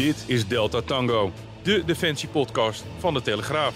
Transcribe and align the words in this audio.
Dit 0.00 0.24
is 0.26 0.48
Delta 0.48 0.80
Tango, 0.80 1.32
de 1.62 1.82
defensiepodcast 1.84 2.84
van 2.98 3.14
de 3.14 3.22
Telegraaf. 3.22 3.74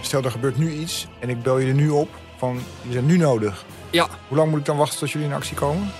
Stel, 0.00 0.22
er 0.22 0.30
gebeurt 0.30 0.58
nu 0.58 0.72
iets 0.72 1.06
en 1.20 1.28
ik 1.28 1.42
bel 1.42 1.58
je 1.58 1.66
er 1.68 1.74
nu 1.74 1.88
op 1.88 2.08
van, 2.36 2.60
je 2.82 2.92
zijn 2.92 3.06
nu 3.06 3.16
nodig. 3.16 3.64
Ja, 3.90 4.08
Hoe 4.28 4.36
lang 4.36 4.50
moet 4.50 4.58
ik 4.58 4.64
dan 4.64 4.76
wachten 4.76 4.98
tot 4.98 5.10
jullie 5.10 5.28
in 5.28 5.34
actie 5.34 5.56
komen? 5.56 5.92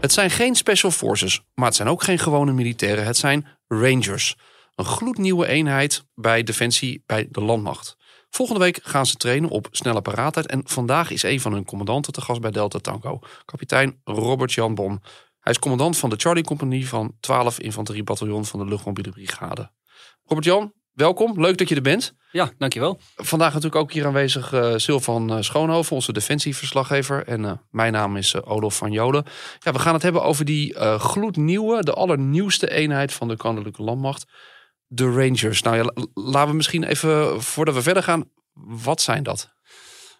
het 0.00 0.12
zijn 0.12 0.30
geen 0.30 0.54
special 0.54 0.90
forces, 0.90 1.40
maar 1.54 1.66
het 1.66 1.76
zijn 1.76 1.88
ook 1.88 2.02
geen 2.02 2.18
gewone 2.18 2.52
militairen. 2.52 3.04
Het 3.04 3.16
zijn 3.16 3.46
Rangers. 3.68 4.34
Een 4.74 4.84
gloednieuwe 4.84 5.46
eenheid 5.46 6.04
bij 6.14 6.42
Defensie 6.42 7.02
bij 7.06 7.28
de 7.30 7.40
Landmacht. 7.40 7.96
Volgende 8.30 8.60
week 8.60 8.80
gaan 8.82 9.06
ze 9.06 9.16
trainen 9.16 9.50
op 9.50 9.68
snelle 9.70 10.02
paraatheid. 10.02 10.46
En 10.46 10.62
vandaag 10.64 11.10
is 11.10 11.22
een 11.22 11.40
van 11.40 11.52
hun 11.52 11.64
commandanten 11.64 12.12
te 12.12 12.20
gast 12.20 12.40
bij 12.40 12.50
Delta 12.50 12.78
Tango. 12.78 13.18
Kapitein 13.44 14.00
Robert 14.04 14.52
Jan 14.52 14.74
Bom. 14.74 15.00
Hij 15.40 15.52
is 15.52 15.58
commandant 15.58 15.96
van 15.96 16.10
de 16.10 16.16
Charlie 16.16 16.44
Compagnie 16.44 16.88
van 16.88 17.16
12 17.20 17.60
Infanteriebataljon 17.60 18.44
van 18.44 18.60
de 18.60 18.66
Luchtmobiele 18.66 19.10
Brigade. 19.10 19.70
Robert 20.24 20.46
Jan, 20.46 20.72
welkom. 20.92 21.40
Leuk 21.40 21.58
dat 21.58 21.68
je 21.68 21.74
er 21.74 21.82
bent. 21.82 22.14
Ja, 22.32 22.50
dankjewel. 22.58 23.00
Vandaag 23.16 23.54
natuurlijk 23.54 23.82
ook 23.82 23.92
hier 23.92 24.06
aanwezig 24.06 24.52
eh 24.52 24.72
Sylvan 24.76 25.32
eh, 25.32 25.42
Schoonhoven, 25.42 25.94
onze 25.94 26.12
defensieverslaggever. 26.12 27.26
En 27.26 27.44
eh, 27.44 27.52
mijn 27.70 27.92
naam 27.92 28.16
is 28.16 28.34
eh, 28.34 28.50
Olof 28.50 28.76
van 28.76 28.92
Jolen. 28.92 29.24
Ja, 29.58 29.72
we 29.72 29.78
gaan 29.78 29.94
het 29.94 30.02
hebben 30.02 30.22
over 30.22 30.44
die 30.44 30.74
gloednieuwe, 30.98 31.82
de 31.82 31.92
allernieuwste 31.92 32.70
eenheid 32.70 33.12
van 33.12 33.28
de 33.28 33.36
Koninklijke 33.36 33.82
Landmacht. 33.82 34.26
De 34.92 35.10
Rangers. 35.10 35.62
Nou 35.62 35.76
ja, 35.76 35.82
la- 35.82 36.06
laten 36.14 36.50
we 36.50 36.56
misschien 36.56 36.84
even, 36.84 37.42
voordat 37.42 37.74
we 37.74 37.82
verder 37.82 38.02
gaan, 38.02 38.24
wat 38.54 39.00
zijn 39.00 39.22
dat? 39.22 39.54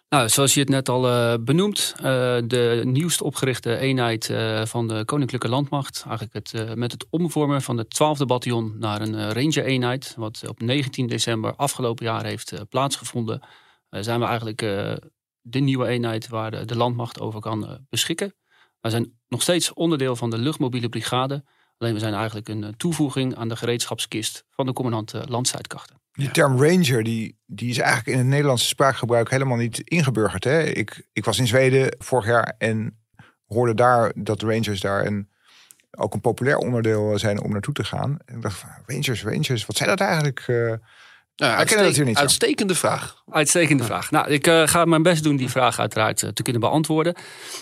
Nou, 0.09 0.29
zoals 0.29 0.53
je 0.53 0.59
het 0.59 0.69
net 0.69 0.89
al 0.89 1.07
eh, 1.07 1.33
benoemt, 1.41 1.93
eh, 1.97 2.03
de 2.45 2.81
nieuwst 2.85 3.21
opgerichte 3.21 3.77
eenheid 3.77 4.29
eh, 4.29 4.65
van 4.65 4.87
de 4.87 5.05
Koninklijke 5.05 5.49
Landmacht. 5.49 6.03
Eigenlijk 6.07 6.33
het, 6.33 6.75
met 6.75 6.91
het 6.91 7.05
omvormen 7.09 7.61
van 7.61 7.77
het 7.77 7.99
12e 8.03 8.25
bataljon 8.25 8.75
naar 8.79 9.01
een 9.01 9.33
Ranger-eenheid. 9.33 10.13
Wat 10.17 10.43
op 10.47 10.61
19 10.61 11.07
december 11.07 11.55
afgelopen 11.55 12.05
jaar 12.05 12.25
heeft 12.25 12.69
plaatsgevonden. 12.69 13.41
Zijn 13.89 14.19
we 14.19 14.25
eigenlijk 14.25 14.57
de 15.41 15.59
nieuwe 15.59 15.87
eenheid 15.87 16.27
waar 16.27 16.51
de, 16.51 16.65
de 16.65 16.77
landmacht 16.77 17.19
over 17.19 17.39
kan 17.39 17.85
beschikken. 17.89 18.33
We 18.79 18.89
zijn 18.89 19.19
nog 19.27 19.41
steeds 19.41 19.73
onderdeel 19.73 20.15
van 20.15 20.29
de 20.29 20.37
luchtmobiele 20.37 20.89
brigade. 20.89 21.43
Alleen 21.81 21.93
we 21.93 21.99
zijn 21.99 22.13
eigenlijk 22.13 22.49
een 22.49 22.63
eh, 22.63 22.69
toevoeging 22.77 23.35
aan 23.35 23.49
de 23.49 23.55
gereedschapskist 23.55 24.45
van 24.49 24.65
de 24.65 24.73
commandant 24.73 25.13
eh, 25.13 25.21
landstrijdkrachten. 25.25 26.01
Die 26.11 26.31
term 26.31 26.61
ranger, 26.61 27.03
die, 27.03 27.37
die 27.45 27.69
is 27.69 27.77
eigenlijk 27.77 28.07
in 28.07 28.17
het 28.17 28.27
Nederlandse 28.27 28.67
spraakgebruik 28.67 29.29
helemaal 29.29 29.57
niet 29.57 29.79
ingeburgerd. 29.79 30.43
Hè? 30.43 30.63
Ik, 30.63 31.07
ik 31.13 31.25
was 31.25 31.39
in 31.39 31.47
Zweden 31.47 31.95
vorig 31.97 32.25
jaar 32.25 32.55
en 32.57 32.99
hoorde 33.45 33.73
daar 33.73 34.11
dat 34.15 34.41
rangers 34.41 34.79
daar 34.79 35.05
een, 35.05 35.29
ook 35.91 36.13
een 36.13 36.21
populair 36.21 36.57
onderdeel 36.57 37.19
zijn 37.19 37.41
om 37.41 37.51
naartoe 37.51 37.73
te 37.73 37.83
gaan. 37.83 38.17
En 38.25 38.35
ik 38.35 38.41
dacht, 38.41 38.57
van, 38.57 38.69
rangers, 38.85 39.23
rangers, 39.23 39.65
wat 39.65 39.77
zijn 39.77 39.89
dat 39.89 39.99
eigenlijk? 39.99 40.39
Eh, 40.47 40.73
Nou, 41.41 41.53
dat 41.53 41.59
uitste- 41.59 41.75
natuurlijk 41.77 42.07
niet 42.07 42.17
zo. 42.17 42.21
Uitstekende 42.23 42.75
vraag. 42.75 43.23
Uitstekende 43.29 43.83
vraag. 43.83 44.11
Nou, 44.11 44.29
ik 44.29 44.47
eh, 44.47 44.67
ga 44.67 44.85
mijn 44.85 45.03
best 45.03 45.23
doen 45.23 45.35
die 45.35 45.49
vraag 45.49 45.79
uiteraard 45.79 46.23
eh, 46.23 46.29
te 46.29 46.43
kunnen 46.43 46.61
beantwoorden. 46.61 47.13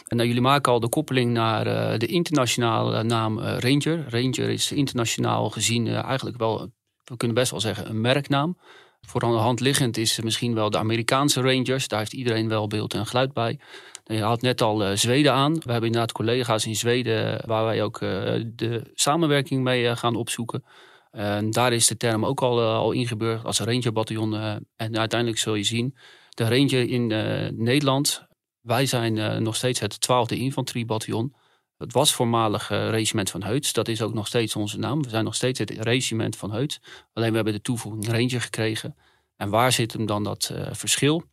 En 0.08 0.16
nou, 0.16 0.28
jullie 0.28 0.44
maken 0.44 0.72
al 0.72 0.80
de 0.80 0.90
koppeling 0.90 1.32
naar 1.32 1.68
eh, 1.68 2.00
de 2.00 2.06
internationale 2.06 3.04
naam 3.04 3.40
Ranger. 3.40 4.06
Ranger 4.10 4.50
is 4.50 4.72
internationaal 4.72 5.50
gezien 5.50 5.88
eigenlijk 5.88 6.38
wel, 6.38 6.72
we 7.04 7.18
kunnen 7.18 7.38
best 7.38 7.52
wel 7.52 7.60
zeggen, 7.60 7.90
een 7.90 8.02
merknaam. 8.02 8.58
Voor 9.08 9.22
aan 9.24 9.32
de 9.32 9.38
hand 9.38 9.60
liggend 9.60 9.98
is 9.98 10.20
misschien 10.22 10.54
wel 10.54 10.70
de 10.70 10.78
Amerikaanse 10.78 11.42
Rangers. 11.42 11.88
Daar 11.88 12.00
heeft 12.00 12.14
iedereen 12.14 12.48
wel 12.50 12.68
beeld 12.68 12.94
en 12.94 13.06
geluid 13.06 13.34
bij. 13.34 13.60
Nou, 14.06 14.20
Je 14.20 14.26
had 14.26 14.42
net 14.42 14.62
al 14.62 14.98
Zweden 14.98 15.34
aan. 15.34 15.54
We 15.54 15.72
hebben 15.72 15.86
inderdaad 15.86 16.12
collega's 16.12 16.66
in 16.66 16.76
Zweden 16.76 17.42
waar 17.46 17.66
wij 17.66 17.84
ook 17.84 18.02
eh, 18.02 18.10
de 18.46 18.92
samenwerking 18.94 19.64
mee 19.64 19.96
gaan 19.96 20.16
opzoeken. 20.16 20.64
En 21.12 21.52
daar 21.52 21.74
is 21.74 21.88
de 21.88 21.98
term 21.98 22.26
ook 22.26 22.42
al, 22.42 22.60
eh, 22.60 22.76
al 22.76 22.92
ingeburgerd 22.92 23.46
als 23.46 23.60
rangerbataljon. 23.60 24.36
eh, 24.36 24.56
en 24.76 24.98
uiteindelijk 24.98 25.40
zul 25.40 25.56
je 25.56 25.64
zien, 25.64 25.98
de 26.30 26.44
ranger 26.44 26.90
in 26.90 27.12
eh, 27.12 27.50
Nederland, 27.52 28.28
wij 28.62 28.86
zijn 28.86 29.44
nog 29.44 29.56
steeds 29.56 29.80
het 29.80 30.02
12e 30.02 30.36
infanteriebataljon. 30.36 31.36
Het 31.78 31.94
was 31.94 32.14
voormalig 32.14 32.68
regiment 32.70 33.30
van 33.30 33.44
Heuts. 33.44 33.74
Dat 33.74 33.88
is 33.88 34.02
ook 34.02 34.14
nog 34.14 34.28
steeds 34.28 34.56
onze 34.56 34.78
naam. 34.78 35.04
We 35.04 35.10
zijn 35.10 35.24
nog 35.24 35.36
steeds 35.36 35.60
het 35.60 35.70
regiment 35.70 36.36
van 36.36 36.52
Heuts. 36.52 36.80
Alleen 37.14 37.30
we 37.30 37.36
hebben 37.36 37.54
de 37.54 37.62
toevoeging 37.62 38.08
ranger 38.08 38.42
gekregen. 38.42 38.96
En 39.36 39.50
waar 39.50 39.72
zit 39.72 39.94
hem 39.94 40.06
dan 40.06 40.24
dat 40.24 40.54
verschil? 40.72 41.24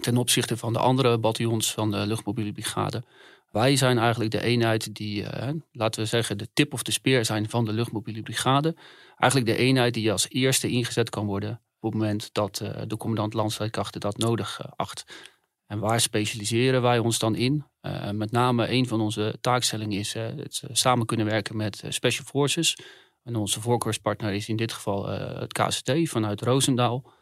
Ten 0.00 0.16
opzichte 0.16 0.56
van 0.56 0.72
de 0.72 0.78
andere 0.78 1.18
bataljons 1.18 1.72
van 1.72 1.90
de 1.90 2.06
luchtmobiele 2.06 2.52
brigade. 2.52 3.04
Wij 3.48 3.76
zijn 3.76 3.98
eigenlijk 3.98 4.30
de 4.30 4.42
eenheid 4.42 4.94
die, 4.94 5.24
eh, 5.24 5.54
laten 5.72 6.02
we 6.02 6.06
zeggen, 6.06 6.38
de 6.38 6.48
tip 6.52 6.72
of 6.72 6.82
de 6.82 6.92
speer 6.92 7.24
zijn 7.24 7.48
van 7.48 7.64
de 7.64 7.72
luchtmobiele 7.72 8.22
brigade. 8.22 8.76
Eigenlijk 9.16 9.52
de 9.52 9.64
eenheid 9.64 9.94
die 9.94 10.12
als 10.12 10.28
eerste 10.28 10.68
ingezet 10.68 11.10
kan 11.10 11.26
worden 11.26 11.62
op 11.80 11.92
het 11.92 12.00
moment 12.00 12.28
dat 12.32 12.60
eh, 12.60 12.82
de 12.86 12.96
commandant 12.96 13.34
landstrijdkrachten 13.34 14.00
dat 14.00 14.16
nodig 14.16 14.60
eh, 14.60 14.72
acht. 14.76 15.04
En 15.66 15.78
waar 15.78 16.00
specialiseren 16.00 16.82
wij 16.82 16.98
ons 16.98 17.18
dan 17.18 17.34
in? 17.34 17.66
Met 18.12 18.30
name 18.30 18.70
een 18.70 18.86
van 18.86 19.00
onze 19.00 19.36
taakstellingen 19.40 19.98
is 19.98 20.12
het 20.12 20.62
samen 20.72 21.06
kunnen 21.06 21.26
werken 21.26 21.56
met 21.56 21.82
Special 21.88 22.24
Forces. 22.24 22.78
En 23.22 23.36
onze 23.36 23.60
voorkeurspartner 23.60 24.32
is 24.32 24.48
in 24.48 24.56
dit 24.56 24.72
geval 24.72 25.06
het 25.08 25.52
KCT 25.52 25.92
vanuit 26.02 26.40
Roosendaal. 26.40 27.12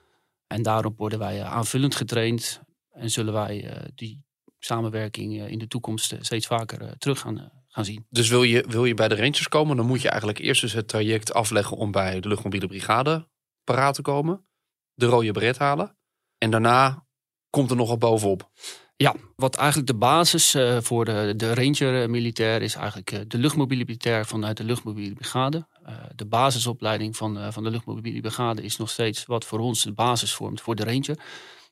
En 0.46 0.62
daarop 0.62 0.98
worden 0.98 1.18
wij 1.18 1.42
aanvullend 1.42 1.94
getraind 1.94 2.60
en 2.90 3.10
zullen 3.10 3.32
wij 3.32 3.82
die 3.94 4.25
samenwerking 4.66 5.40
eh, 5.40 5.50
in 5.50 5.58
de 5.58 5.66
toekomst 5.66 6.12
eh, 6.12 6.18
steeds 6.22 6.46
vaker 6.46 6.82
eh, 6.82 6.90
terug 6.98 7.18
gaan, 7.18 7.50
gaan 7.68 7.84
zien. 7.84 8.06
Dus 8.10 8.28
wil 8.28 8.42
je, 8.42 8.64
wil 8.68 8.84
je 8.84 8.94
bij 8.94 9.08
de 9.08 9.14
Rangers 9.16 9.48
komen, 9.48 9.76
dan 9.76 9.86
moet 9.86 10.02
je 10.02 10.08
eigenlijk 10.08 10.38
eerst 10.38 10.60
dus 10.60 10.72
het 10.72 10.88
traject 10.88 11.32
afleggen 11.32 11.76
om 11.76 11.90
bij 11.90 12.20
de 12.20 12.28
luchtmobiele 12.28 12.66
brigade 12.66 13.28
paraat 13.64 13.94
te 13.94 14.02
komen. 14.02 14.46
De 14.94 15.06
rode 15.06 15.32
beret 15.32 15.58
halen. 15.58 15.96
En 16.38 16.50
daarna 16.50 17.06
komt 17.50 17.70
er 17.70 17.76
nog 17.76 17.88
wat 17.88 17.98
bovenop. 17.98 18.50
Ja, 18.96 19.14
wat 19.36 19.56
eigenlijk 19.56 19.88
de 19.88 19.96
basis 19.96 20.56
voor 20.78 21.04
de, 21.04 21.32
de 21.36 21.54
Ranger-militair 21.54 22.62
is 22.62 22.74
eigenlijk 22.74 23.30
de 23.30 23.38
luchtmobiele 23.38 23.84
militair 23.84 24.26
vanuit 24.26 24.56
de 24.56 24.64
luchtmobiele 24.64 25.14
brigade. 25.14 25.66
De 26.14 26.26
basisopleiding 26.26 27.16
van, 27.16 27.52
van 27.52 27.62
de 27.62 27.70
luchtmobiele 27.70 28.20
brigade 28.20 28.62
is 28.62 28.76
nog 28.76 28.90
steeds 28.90 29.26
wat 29.26 29.44
voor 29.44 29.58
ons 29.58 29.82
de 29.82 29.92
basis 29.92 30.34
vormt 30.34 30.60
voor 30.60 30.74
de 30.74 30.84
Ranger. 30.84 31.18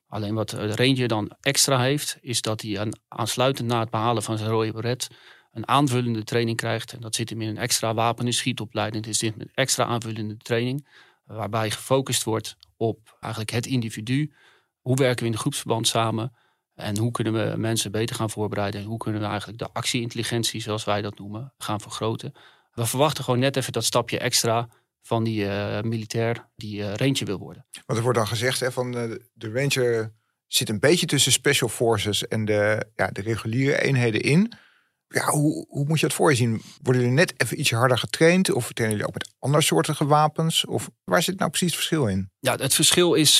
Alleen 0.07 0.33
wat 0.33 0.49
de 0.49 0.75
Ranger 0.75 1.07
dan 1.07 1.31
extra 1.41 1.79
heeft, 1.79 2.17
is 2.21 2.41
dat 2.41 2.61
hij 2.61 2.79
aan, 2.79 2.89
aansluitend 3.07 3.67
na 3.67 3.79
het 3.79 3.89
behalen 3.89 4.23
van 4.23 4.37
zijn 4.37 4.49
rode 4.49 4.71
beret 4.71 5.07
een 5.51 5.67
aanvullende 5.67 6.23
training 6.23 6.57
krijgt. 6.57 6.93
En 6.93 6.99
dat 6.99 7.15
zit 7.15 7.29
hem 7.29 7.41
in 7.41 7.47
een 7.47 7.57
extra 7.57 7.93
wapen- 7.93 8.25
en 8.25 8.33
schietopleiding. 8.33 9.05
Het 9.05 9.13
is 9.13 9.21
een 9.21 9.49
extra 9.53 9.85
aanvullende 9.85 10.37
training, 10.37 10.87
waarbij 11.25 11.71
gefocust 11.71 12.23
wordt 12.23 12.57
op 12.77 13.17
eigenlijk 13.19 13.51
het 13.51 13.65
individu. 13.65 14.33
Hoe 14.79 14.95
werken 14.95 15.19
we 15.19 15.25
in 15.25 15.31
de 15.31 15.37
groepsverband 15.37 15.87
samen? 15.87 16.35
En 16.75 16.97
hoe 16.97 17.11
kunnen 17.11 17.33
we 17.33 17.57
mensen 17.57 17.91
beter 17.91 18.15
gaan 18.15 18.29
voorbereiden? 18.29 18.81
En 18.81 18.87
hoe 18.87 18.97
kunnen 18.97 19.21
we 19.21 19.27
eigenlijk 19.27 19.59
de 19.59 19.69
actieintelligentie, 19.73 20.61
zoals 20.61 20.83
wij 20.83 21.01
dat 21.01 21.17
noemen, 21.19 21.53
gaan 21.57 21.81
vergroten? 21.81 22.33
We 22.71 22.85
verwachten 22.85 23.23
gewoon 23.23 23.39
net 23.39 23.55
even 23.55 23.73
dat 23.73 23.83
stapje 23.83 24.19
extra 24.19 24.69
van 25.05 25.23
die 25.23 25.47
eh, 25.47 25.81
militair 25.81 26.49
die 26.55 26.83
eh 26.83 26.93
ranger 26.93 27.25
wil 27.25 27.37
worden. 27.37 27.65
Want 27.85 27.97
er 27.97 28.03
wordt 28.03 28.17
dan 28.17 28.27
gezegd 28.27 28.59
hè, 28.59 28.71
van 28.71 28.97
eh, 28.97 29.11
de 29.33 29.51
ranger 29.51 30.13
zit 30.47 30.69
een 30.69 30.79
beetje 30.79 31.05
tussen 31.05 31.31
special 31.31 31.69
forces 31.69 32.27
en 32.27 32.45
de, 32.45 32.85
ja, 32.95 33.07
de 33.07 33.21
reguliere 33.21 33.81
eenheden 33.81 34.21
in. 34.21 34.51
Ja, 35.07 35.29
hoe, 35.29 35.65
hoe 35.67 35.85
moet 35.87 35.99
je 35.99 36.07
dat 36.07 36.15
voor 36.15 36.29
je 36.29 36.35
zien? 36.35 36.61
Worden 36.81 37.01
jullie 37.01 37.17
net 37.17 37.33
even 37.37 37.59
ietsje 37.59 37.75
harder 37.75 37.97
getraind? 37.97 38.51
Of 38.51 38.73
trainen 38.73 38.97
jullie 38.97 39.13
ook 39.13 39.19
met 39.19 39.33
andersoortige 39.39 40.05
wapens? 40.05 40.65
Of 40.65 40.89
waar 41.03 41.23
zit 41.23 41.39
nou 41.39 41.49
precies 41.49 41.67
het 41.67 41.75
verschil 41.75 42.07
in? 42.07 42.29
Ja, 42.39 42.55
het 42.55 42.73
verschil 42.73 43.13
is. 43.13 43.37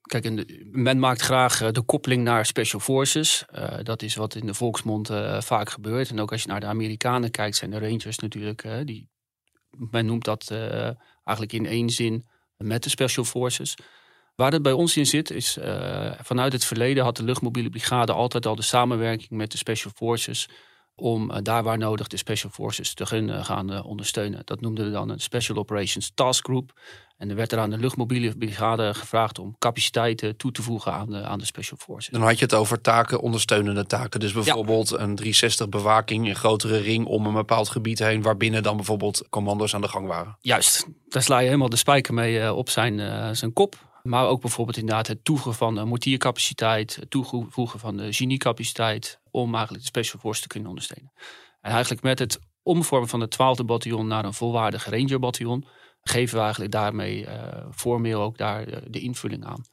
kijk, 0.00 0.46
men 0.70 0.98
maakt 0.98 1.20
graag 1.20 1.72
de 1.72 1.82
koppeling 1.82 2.24
naar 2.24 2.46
special 2.46 2.80
forces. 2.80 3.44
Dat 3.82 4.02
is 4.02 4.14
wat 4.14 4.34
in 4.34 4.46
de 4.46 4.54
volksmond 4.54 5.10
vaak 5.38 5.70
gebeurt. 5.70 6.10
En 6.10 6.20
ook 6.20 6.32
als 6.32 6.42
je 6.42 6.48
naar 6.48 6.60
de 6.60 6.66
Amerikanen 6.66 7.30
kijkt, 7.30 7.56
zijn 7.56 7.70
de 7.70 7.78
Rangers 7.78 8.18
natuurlijk. 8.18 8.66
die, 8.84 9.08
men 9.78 10.06
noemt 10.06 10.24
dat 10.24 10.50
eh, 10.50 10.90
eigenlijk 11.24 11.52
in 11.52 11.66
één 11.66 11.90
zin 11.90 12.26
met 12.56 12.82
de 12.82 12.90
Special 12.90 13.24
Forces. 13.24 13.76
Waar 14.34 14.52
het 14.52 14.62
bij 14.62 14.72
ons 14.72 14.96
in 14.96 15.06
zit, 15.06 15.30
is 15.30 15.58
uh, 15.58 16.12
vanuit 16.22 16.52
het 16.52 16.64
verleden 16.64 17.04
had 17.04 17.16
de 17.16 17.22
luchtmobiele 17.22 17.68
brigade 17.68 18.12
altijd 18.12 18.46
al 18.46 18.54
de 18.54 18.62
samenwerking 18.62 19.30
met 19.30 19.50
de 19.50 19.56
Special 19.56 19.92
Forces 19.94 20.48
om 20.96 21.30
uh, 21.30 21.36
daar 21.42 21.62
waar 21.62 21.78
nodig 21.78 22.06
de 22.06 22.16
Special 22.16 22.50
Forces 22.50 22.94
te 22.94 23.06
gaan, 23.06 23.44
gaan 23.44 23.72
uh, 23.72 23.86
ondersteunen. 23.86 24.42
Dat 24.44 24.60
noemden 24.60 24.84
we 24.84 24.90
dan 24.90 25.08
een 25.08 25.20
Special 25.20 25.58
Operations 25.58 26.12
Task 26.14 26.44
Group. 26.44 26.72
En 27.16 27.30
er 27.30 27.36
werd 27.36 27.52
er 27.52 27.58
aan 27.58 27.70
de 27.70 27.78
luchtmobiele 27.78 28.36
brigade 28.36 28.94
gevraagd 28.94 29.38
om 29.38 29.56
capaciteiten 29.58 30.36
toe 30.36 30.52
te 30.52 30.62
voegen 30.62 30.92
aan 30.92 31.10
de, 31.10 31.22
aan 31.22 31.38
de 31.38 31.44
Special 31.44 31.78
Forces. 31.78 32.12
Dan 32.12 32.22
had 32.22 32.38
je 32.38 32.44
het 32.44 32.54
over 32.54 32.80
taken, 32.80 33.20
ondersteunende 33.20 33.86
taken. 33.86 34.20
Dus 34.20 34.32
bijvoorbeeld 34.32 34.88
ja. 34.88 34.98
een 34.98 35.14
360 35.14 35.68
bewaking, 35.68 36.28
een 36.28 36.36
grotere 36.36 36.78
ring 36.78 37.06
om 37.06 37.26
een 37.26 37.34
bepaald 37.34 37.68
gebied 37.68 37.98
heen, 37.98 38.22
waarbinnen 38.22 38.62
dan 38.62 38.76
bijvoorbeeld 38.76 39.22
commando's 39.30 39.74
aan 39.74 39.80
de 39.80 39.88
gang 39.88 40.06
waren. 40.06 40.36
Juist, 40.40 40.86
daar 41.08 41.22
sla 41.22 41.38
je 41.38 41.46
helemaal 41.46 41.68
de 41.68 41.76
spijker 41.76 42.14
mee 42.14 42.54
op 42.54 42.70
zijn, 42.70 43.36
zijn 43.36 43.52
kop. 43.52 43.76
Maar 44.06 44.26
ook 44.26 44.40
bijvoorbeeld 44.40 44.76
inderdaad 44.76 45.06
het 45.06 45.24
toevoegen 45.24 45.54
van 45.54 45.88
mortiercapaciteit, 45.88 46.96
het 46.96 47.10
toevoegen 47.10 47.80
van 47.80 47.96
de 47.96 48.12
geniecapaciteit, 48.12 49.20
om 49.30 49.54
eigenlijk 49.54 49.82
de 49.82 49.88
Special 49.88 50.20
Force 50.20 50.40
te 50.40 50.48
kunnen 50.48 50.68
ondersteunen. 50.68 51.12
En 51.60 51.70
eigenlijk 51.70 52.02
met 52.02 52.18
het 52.18 52.38
omvormen 52.62 53.08
van 53.08 53.20
het 53.20 53.34
12e 53.34 53.64
bataljon 53.64 54.06
naar 54.06 54.24
een 54.24 54.34
volwaardig 54.34 54.84
Ranger 54.84 55.18
geven 56.00 56.34
we 56.34 56.42
eigenlijk 56.42 56.72
daarmee 56.72 57.20
uh, 57.20 57.66
formeel 57.74 58.22
ook 58.22 58.38
daar 58.38 58.68
uh, 58.68 58.76
de 58.88 59.00
invulling 59.00 59.44
aan. 59.44 59.64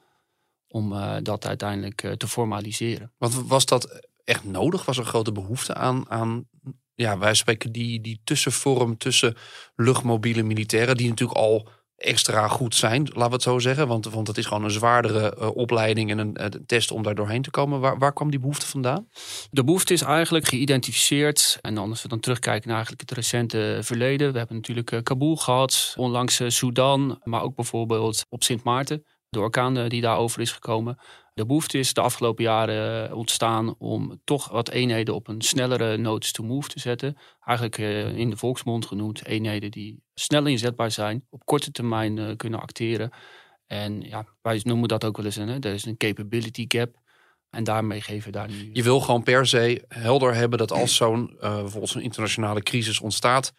Om 0.68 0.94
uh, 0.94 1.16
dat 1.22 1.46
uiteindelijk 1.46 2.16
te 2.18 2.28
formaliseren. 2.28 3.14
Want 3.18 3.34
was 3.34 3.66
dat 3.66 4.10
echt 4.24 4.44
nodig? 4.44 4.86
Was 4.86 4.98
er 4.98 5.06
grote 5.06 5.32
behoefte 5.32 5.74
aan, 5.74 6.10
aan 6.10 6.48
ja, 6.96 7.18
wij 7.18 7.34
spreken 7.34 7.72
die, 7.72 8.02
die 8.02 8.22
tussenvorm 8.24 8.98
tussen 8.98 9.36
luchtmobiele 9.76 10.44
militairen, 10.44 10.98
die 10.98 11.10
natuurlijk 11.10 11.40
al 11.40 11.70
extra 12.04 12.48
goed 12.48 12.76
zijn, 12.76 13.04
laten 13.04 13.28
we 13.28 13.34
het 13.34 13.42
zo 13.42 13.60
zeggen. 13.60 13.88
Want, 13.88 14.06
want 14.06 14.28
het 14.28 14.38
is 14.38 14.46
gewoon 14.46 14.64
een 14.64 14.72
zwaardere 14.72 15.38
uh, 15.40 15.56
opleiding 15.56 16.12
en 16.12 16.18
een, 16.18 16.44
een, 16.44 16.64
test 16.66 16.92
om 16.92 17.04
daar 17.04 17.16
doorheen 17.16 17.42
te 17.42 17.52
komen. 17.52 17.80
Waar, 18.00 18.14
kwam 18.14 18.32
die 18.32 18.40
behoefte 18.40 18.68
vandaan? 18.68 19.08
De 19.52 19.64
behoefte 19.64 19.94
is 19.94 20.02
eigenlijk 20.02 20.48
geïdentificeerd. 20.48 21.58
En 21.62 21.78
als 21.78 22.02
we 22.02 22.08
dan 22.08 22.20
terugkijken 22.20 22.68
naar 22.68 22.76
eigenlijk 22.76 23.10
het 23.10 23.18
recente 23.18 23.80
verleden. 23.82 24.32
We 24.32 24.38
hebben 24.38 24.56
natuurlijk 24.56 24.92
uh, 24.92 25.00
Kabul 25.04 25.36
gehad, 25.36 25.94
onlangs 25.98 26.42
Sudan, 26.48 27.20
maar 27.24 27.42
ook 27.42 27.56
bijvoorbeeld 27.56 28.26
op 28.30 28.44
Sint 28.44 28.64
Maarten. 28.64 29.04
De 29.30 29.40
orkaan 29.40 29.88
die 29.88 30.02
daarover 30.02 30.42
is 30.42 30.52
gekomen. 30.52 30.98
De 31.34 31.46
behoefte 31.46 31.78
is 31.78 31.94
de 31.94 32.02
afgelopen 32.02 32.44
jaren 32.44 33.10
eh, 33.10 33.18
ontstaan 33.18 33.76
om 33.78 34.22
toch 34.24 34.50
wat 34.50 34.70
eenheden 34.70 35.16
op 35.16 35.28
een 35.28 35.42
snellere 35.42 35.98
notice 35.98 36.34
to 36.34 36.44
move 36.44 36.70
te 36.70 36.80
zetten. 36.80 37.18
Eigenlijk 37.46 37.78
eh, 37.78 38.18
in 38.18 38.30
de 38.30 38.38
volksmond 38.38 38.86
genoemd 38.86 39.26
eenheden 39.26 39.72
die 39.72 40.04
snel 40.14 40.46
inzetbaar 40.46 40.92
zijn, 40.92 41.26
op 41.30 41.46
korte 41.46 41.72
termijn 41.72 42.18
eh, 42.18 42.36
kunnen 42.36 42.60
acteren. 42.60 43.10
En 43.68 44.02
ja, 44.02 44.26
wij 44.42 44.60
noemen 44.64 44.88
dat 44.88 45.04
ook 45.04 45.18
wel 45.18 45.26
eens 45.26 45.36
een, 45.36 45.48
hè, 45.48 45.60
er 45.60 45.74
is 45.74 45.86
een 45.86 45.98
capability 45.98 46.66
gap. 46.68 47.02
En 47.50 47.64
daarmee 47.64 48.02
geven 48.02 48.26
we 48.26 48.38
daar 48.38 48.50
nu. 48.50 48.70
Je 48.74 48.84
wil 48.84 49.00
gewoon 49.00 49.24
per 49.24 49.48
se 49.48 49.86
helder 49.88 50.36
hebben 50.36 50.58
dat 50.58 50.72
als 50.72 50.96
zo'n 50.96 51.30
uh, 51.36 51.40
bijvoorbeeld 51.40 51.92
zo'n 51.92 52.02
internationale 52.02 52.64
crisis 52.64 53.00
ontstaat, 53.00 53.54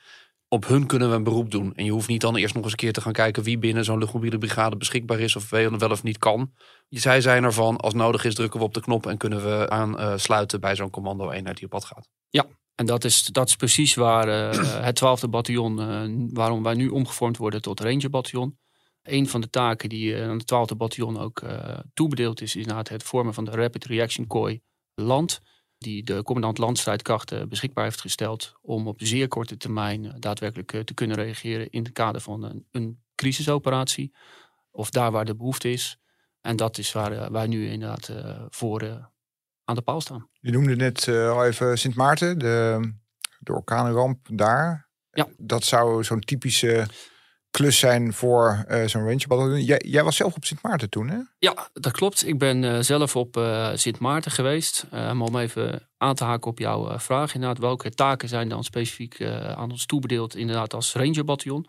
op 0.55 0.67
hun 0.67 0.87
kunnen 0.87 1.11
we 1.11 1.15
een 1.15 1.23
beroep 1.23 1.51
doen. 1.51 1.75
En 1.75 1.85
je 1.85 1.91
hoeft 1.91 2.09
niet 2.09 2.21
dan 2.21 2.37
eerst 2.37 2.55
nog 2.55 2.63
eens 2.63 2.73
een 2.73 2.79
keer 2.79 2.93
te 2.93 3.01
gaan 3.01 3.13
kijken 3.13 3.43
wie 3.43 3.59
binnen 3.59 3.85
zo'n 3.85 3.99
luchtmobiele 3.99 4.39
brigade 4.39 4.77
beschikbaar 4.77 5.21
is 5.21 5.37
of 5.37 5.51
wel 5.51 5.91
of 5.91 6.03
niet 6.03 6.19
kan. 6.19 6.53
Zij 6.89 7.21
zijn 7.21 7.45
ervan, 7.45 7.77
als 7.77 7.95
nodig 7.95 8.25
is, 8.25 8.35
drukken 8.35 8.61
we 8.61 8.67
op 8.67 8.75
de 8.75 8.81
knop 8.81 9.07
en 9.07 9.17
kunnen 9.17 9.43
we 9.43 9.71
aansluiten 9.71 10.61
bij 10.61 10.77
zo'n 10.77 10.91
commando-eenheid 10.91 11.57
die 11.57 11.65
op 11.65 11.71
pad 11.71 11.85
gaat. 11.85 12.09
Ja, 12.29 12.47
en 12.75 12.87
dat 12.87 13.05
is, 13.05 13.23
dat 13.23 13.49
is 13.49 13.57
precies 13.57 13.95
waar 13.95 14.29
uh, 14.29 14.83
het 14.85 15.01
12e 15.05 15.29
bataljon, 15.31 15.81
uh, 15.81 16.29
waarom 16.33 16.63
wij 16.63 16.75
nu 16.75 16.89
omgevormd 16.89 17.37
worden 17.37 17.63
tot 17.63 17.81
Ranger 17.81 18.11
bataljon. 18.11 18.59
Een 19.03 19.29
van 19.29 19.41
de 19.41 19.51
taken 19.51 19.89
die 19.89 20.23
aan 20.23 20.39
het 20.39 20.53
12e 20.55 20.77
bataljon 20.77 21.19
ook 21.19 21.43
toebedeeld 21.95 22.41
is, 22.41 22.57
is 22.57 22.61
inderdaad 22.63 22.89
het 22.89 23.03
vormen 23.03 23.35
van 23.35 23.45
de 23.45 23.51
Rapid 23.51 23.85
Reaction 23.85 24.27
Kooi 24.27 24.61
land 24.95 25.41
die 25.85 26.03
de 26.03 26.23
commandant 26.23 26.59
landstrijdkrachten 26.59 27.49
beschikbaar 27.49 27.85
heeft 27.85 28.01
gesteld 28.01 28.55
om 28.63 28.89
op 28.89 29.01
zeer 29.03 29.29
korte 29.29 29.57
termijn 29.57 30.05
eh, 30.05 30.13
daadwerkelijk 30.19 30.73
eh, 30.73 30.81
te 30.81 30.95
kunnen 30.95 31.17
reageren 31.17 31.71
in 31.71 31.85
het 31.85 31.93
kader 31.93 32.21
van 32.21 32.43
een, 32.43 32.67
een 32.71 33.03
crisisoperatie 33.15 34.15
of 34.71 34.91
daar 34.91 35.11
waar 35.11 35.25
de 35.25 35.37
behoefte 35.37 35.71
is. 35.71 35.99
En 36.41 36.57
dat 36.57 36.79
is 36.79 36.93
waar 36.93 37.13
eh, 37.13 37.31
wij 37.31 37.47
nu 37.47 37.69
inderdaad 37.69 38.13
voor 38.49 39.11
aan 39.65 39.75
de 39.75 39.83
paal 39.83 40.01
staan. 40.01 40.29
Je 40.41 40.51
noemde 40.51 40.77
net 40.77 41.09
al 41.09 41.45
even 41.45 41.79
Sint 41.79 41.95
Maarten, 41.95 42.39
de, 42.39 42.81
de 43.39 43.53
orkanenramp 43.53 44.29
daar. 44.33 44.89
Ja. 45.11 45.29
Dat 45.37 45.65
zou 45.65 46.05
zo'n 46.05 46.21
typische 46.21 46.87
klus 47.55 47.79
zijn 47.79 48.13
voor 48.13 48.65
uh, 48.69 48.85
zo'n 48.85 49.05
range 49.05 49.63
Jij, 49.63 49.83
jij, 49.87 50.05
was 50.05 50.17
zelf 50.17 50.35
op 50.35 50.45
Sint 50.45 50.63
Maarten 50.63 50.91
toen, 50.91 51.09
hè? 51.09 51.19
Ja, 51.39 51.69
dat 51.73 51.93
klopt. 51.93 52.27
Ik 52.27 52.39
ben 52.39 52.63
uh, 52.63 52.79
zelf 52.81 53.17
op 53.17 53.37
uh, 53.37 53.71
Sint 53.75 53.99
Maarten 53.99 54.31
geweest. 54.31 54.87
om 55.19 55.37
even 55.37 55.89
aan 55.97 56.15
te 56.15 56.25
haken 56.25 56.51
op 56.51 56.59
jouw 56.59 56.99
vraag. 56.99 57.35
Inderdaad, 57.35 57.59
welke 57.59 57.91
taken 57.91 58.29
zijn 58.29 58.49
dan 58.49 58.65
specifiek 58.65 59.23
aan 59.57 59.71
ons 59.71 59.87
toebedeeld 59.87 60.37
inderdaad 60.37 60.75
als 60.75 60.93
rangerbataljon? 60.93 61.67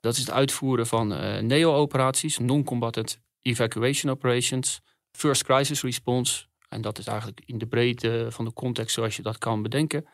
Dat 0.00 0.12
is 0.12 0.18
het 0.18 0.30
uitvoeren 0.30 0.86
van 0.86 1.08
NEO-operaties, 1.46 2.38
Non-Combatant 2.38 3.18
Evacuation 3.42 4.12
Operations, 4.12 4.80
First 5.12 5.44
Crisis 5.44 5.82
Response. 5.82 6.44
En 6.68 6.80
dat 6.80 6.98
is 6.98 7.06
eigenlijk 7.06 7.42
in 7.46 7.58
de 7.58 7.66
breedte 7.66 8.26
van 8.30 8.44
de 8.44 8.52
context 8.52 8.94
zoals 8.94 9.16
je 9.16 9.22
dat 9.22 9.38
kan 9.38 9.62
bedenken 9.62 10.08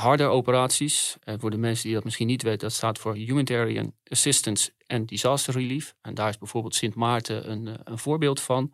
harde 0.00 0.24
operaties. 0.24 1.16
En 1.24 1.40
voor 1.40 1.50
de 1.50 1.56
mensen 1.56 1.84
die 1.84 1.94
dat 1.94 2.04
misschien 2.04 2.26
niet 2.26 2.42
weten, 2.42 2.58
dat 2.58 2.72
staat 2.72 2.98
voor 2.98 3.14
Humanitarian 3.14 3.92
Assistance 4.04 4.72
and 4.86 5.08
Disaster 5.08 5.54
Relief. 5.54 5.94
En 6.02 6.14
daar 6.14 6.28
is 6.28 6.38
bijvoorbeeld 6.38 6.74
Sint 6.74 6.94
Maarten 6.94 7.50
een, 7.50 7.68
eh, 7.68 7.74
een 7.84 7.98
voorbeeld 7.98 8.40
van. 8.40 8.72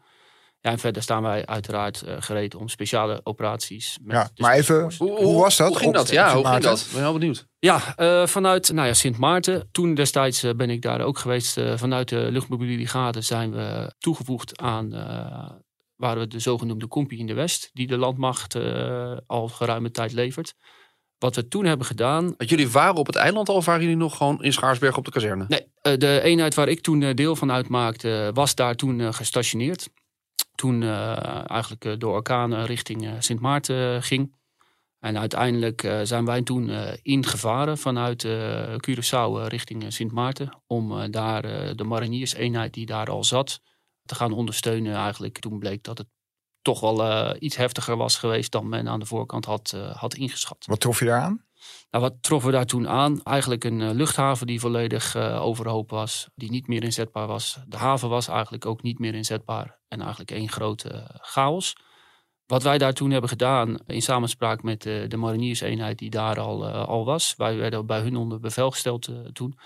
Ja, 0.61 0.71
en 0.71 0.79
verder 0.79 1.03
staan 1.03 1.23
wij 1.23 1.47
uiteraard 1.47 2.03
uh, 2.07 2.17
gereed 2.19 2.55
om 2.55 2.69
speciale 2.69 3.21
operaties. 3.23 3.99
Met 4.03 4.17
ja, 4.17 4.31
maar 4.37 4.55
even, 4.55 4.93
hoe, 4.99 5.11
hoe, 5.11 5.41
was 5.41 5.57
dat? 5.57 5.69
Hoe 5.69 5.79
ging 5.79 5.93
dat? 5.93 6.11
Ja, 6.11 6.35
hoe 6.35 6.47
ging 6.47 6.63
dat? 6.63 6.81
Ik 6.81 6.93
ben 6.93 7.03
heel 7.03 7.13
benieuwd. 7.13 7.47
Ja, 7.59 7.95
uh, 7.97 8.27
vanuit 8.27 8.73
nou 8.73 8.87
ja, 8.87 8.95
Sint 8.95 9.19
Maarten. 9.19 9.69
Toen 9.73 9.95
destijds 9.95 10.45
uh, 10.45 10.55
ben 10.55 10.71
ik 10.71 10.83
daar 10.83 11.01
ook 11.01 11.19
geweest. 11.19 11.61
vanuit 11.75 12.09
de 12.09 12.29
luchtmobiele 12.31 12.75
brigade 12.75 13.21
zijn 13.21 13.53
we 13.53 13.95
toegevoegd 13.99 14.61
aan 14.61 14.91
waren 15.97 16.23
we 16.23 16.27
de 16.27 16.39
zogenoemde 16.39 16.89
Compie 16.89 17.19
in 17.19 17.27
de 17.27 17.35
West, 17.35 17.71
die 17.73 17.87
de 17.87 17.97
landmacht 17.97 18.57
al 19.27 19.49
geruime 19.49 19.91
tijd 19.91 20.13
levert. 20.13 20.55
Wat 21.19 21.35
we 21.37 21.49
toen 21.49 21.65
hebben 21.65 21.87
gedaan. 21.87 22.35
Dat 22.37 22.49
jullie 22.49 22.71
waren 22.71 22.97
op 22.97 23.07
het 23.07 23.17
eiland 23.17 23.49
al 23.49 23.55
of 23.55 23.65
waren 23.65 23.81
jullie 23.81 23.97
nog 23.97 24.17
gewoon 24.17 24.43
in 24.43 24.53
Schaarsberg 24.53 24.97
op 24.97 25.05
de 25.05 25.11
kazerne? 25.11 25.45
Nee, 25.49 25.67
eh, 25.83 25.99
de 25.99 26.21
eenheid 26.21 26.55
waar 26.55 26.69
ik 26.69 26.81
toen 26.81 27.03
eh, 27.03 27.15
deel 27.15 27.37
van 27.37 27.53
uitmaakte 27.53 28.31
was 28.35 28.55
daar 28.55 28.75
toen 28.75 29.01
eh, 29.01 29.13
gestationeerd. 29.13 29.91
Toen 30.55 30.83
eigenlijk 31.47 32.01
door 32.01 32.13
orkaan 32.13 32.55
richting 32.55 33.11
Sint 33.19 33.41
Maarten 33.41 34.03
ging. 34.03 34.35
En 35.01 35.19
uiteindelijk 35.19 36.01
zijn 36.03 36.25
wij 36.25 36.43
toen 36.43 36.71
ingevaren 37.03 37.79
vanuit 37.79 38.27
Curaçao 38.89 39.49
richting 39.49 39.93
Sint 39.93 40.13
Maarten. 40.13 40.63
Om 40.67 41.11
daar 41.11 41.43
de 41.77 41.85
marinierseenheid 41.85 42.75
die 42.75 42.87
daar 42.87 43.11
al 43.11 43.25
zat 43.25 43.61
te 44.05 44.15
gaan 44.15 44.33
ondersteunen. 44.33 44.95
Eigenlijk 44.95 45.39
toen 45.39 45.59
bleek 45.59 45.83
dat 45.83 45.99
het 45.99 46.07
toch 46.67 46.81
wel 46.81 47.07
uh, 47.07 47.31
iets 47.39 47.57
heftiger 47.57 47.97
was 47.97 48.19
geweest 48.19 48.53
dan 48.53 48.69
men 48.69 48.89
aan 48.89 49.01
de 49.01 49.07
voorkant 49.07 49.45
had, 49.45 49.73
uh, 49.77 49.97
had 49.97 50.15
ingeschat. 50.15 50.65
Wat 50.67 50.81
trof 50.81 50.99
je 50.99 51.05
daar 51.05 51.21
aan? 51.21 51.45
Nou, 51.91 52.05
wat 52.05 52.15
troffen 52.21 52.51
we 52.51 52.57
daar 52.57 52.67
toen 52.67 52.89
aan? 52.89 53.23
Eigenlijk 53.23 53.65
een 53.65 53.81
uh, 53.81 53.91
luchthaven 53.91 54.47
die 54.47 54.61
volledig 54.61 55.17
overhoop 55.17 55.91
was, 55.91 56.29
die 56.35 56.51
niet 56.51 56.67
meer 56.67 56.83
inzetbaar 56.83 57.27
was. 57.27 57.59
De 57.67 57.77
haven 57.77 58.09
was 58.09 58.29
eigenlijk 58.29 58.67
ook 58.67 58.83
niet 58.83 58.99
meer 58.99 59.15
inzetbaar 59.15 59.79
en 59.89 60.01
eigenlijk 60.01 60.31
één 60.31 60.49
grote 60.49 61.21
chaos. 61.21 61.77
Wat 62.47 62.63
wij 62.63 62.79
daar 62.79 62.93
toen 62.93 63.11
hebben 63.11 63.31
gedaan, 63.31 63.77
in 63.87 64.03
samenspraak 64.03 64.63
met 64.63 64.83
de, 64.83 65.05
de 65.09 65.17
marinierseenheid 65.17 65.99
die 65.99 66.11
daar 66.11 66.41
al, 66.41 66.67
al 66.67 67.05
was. 67.05 67.35
Wij 67.37 67.57
werden 67.57 67.87
bij 67.87 68.01
hun 68.01 68.17
onder 68.17 68.41
bevel 68.41 68.71
gesteld 68.71 69.09
toen. 69.33 69.59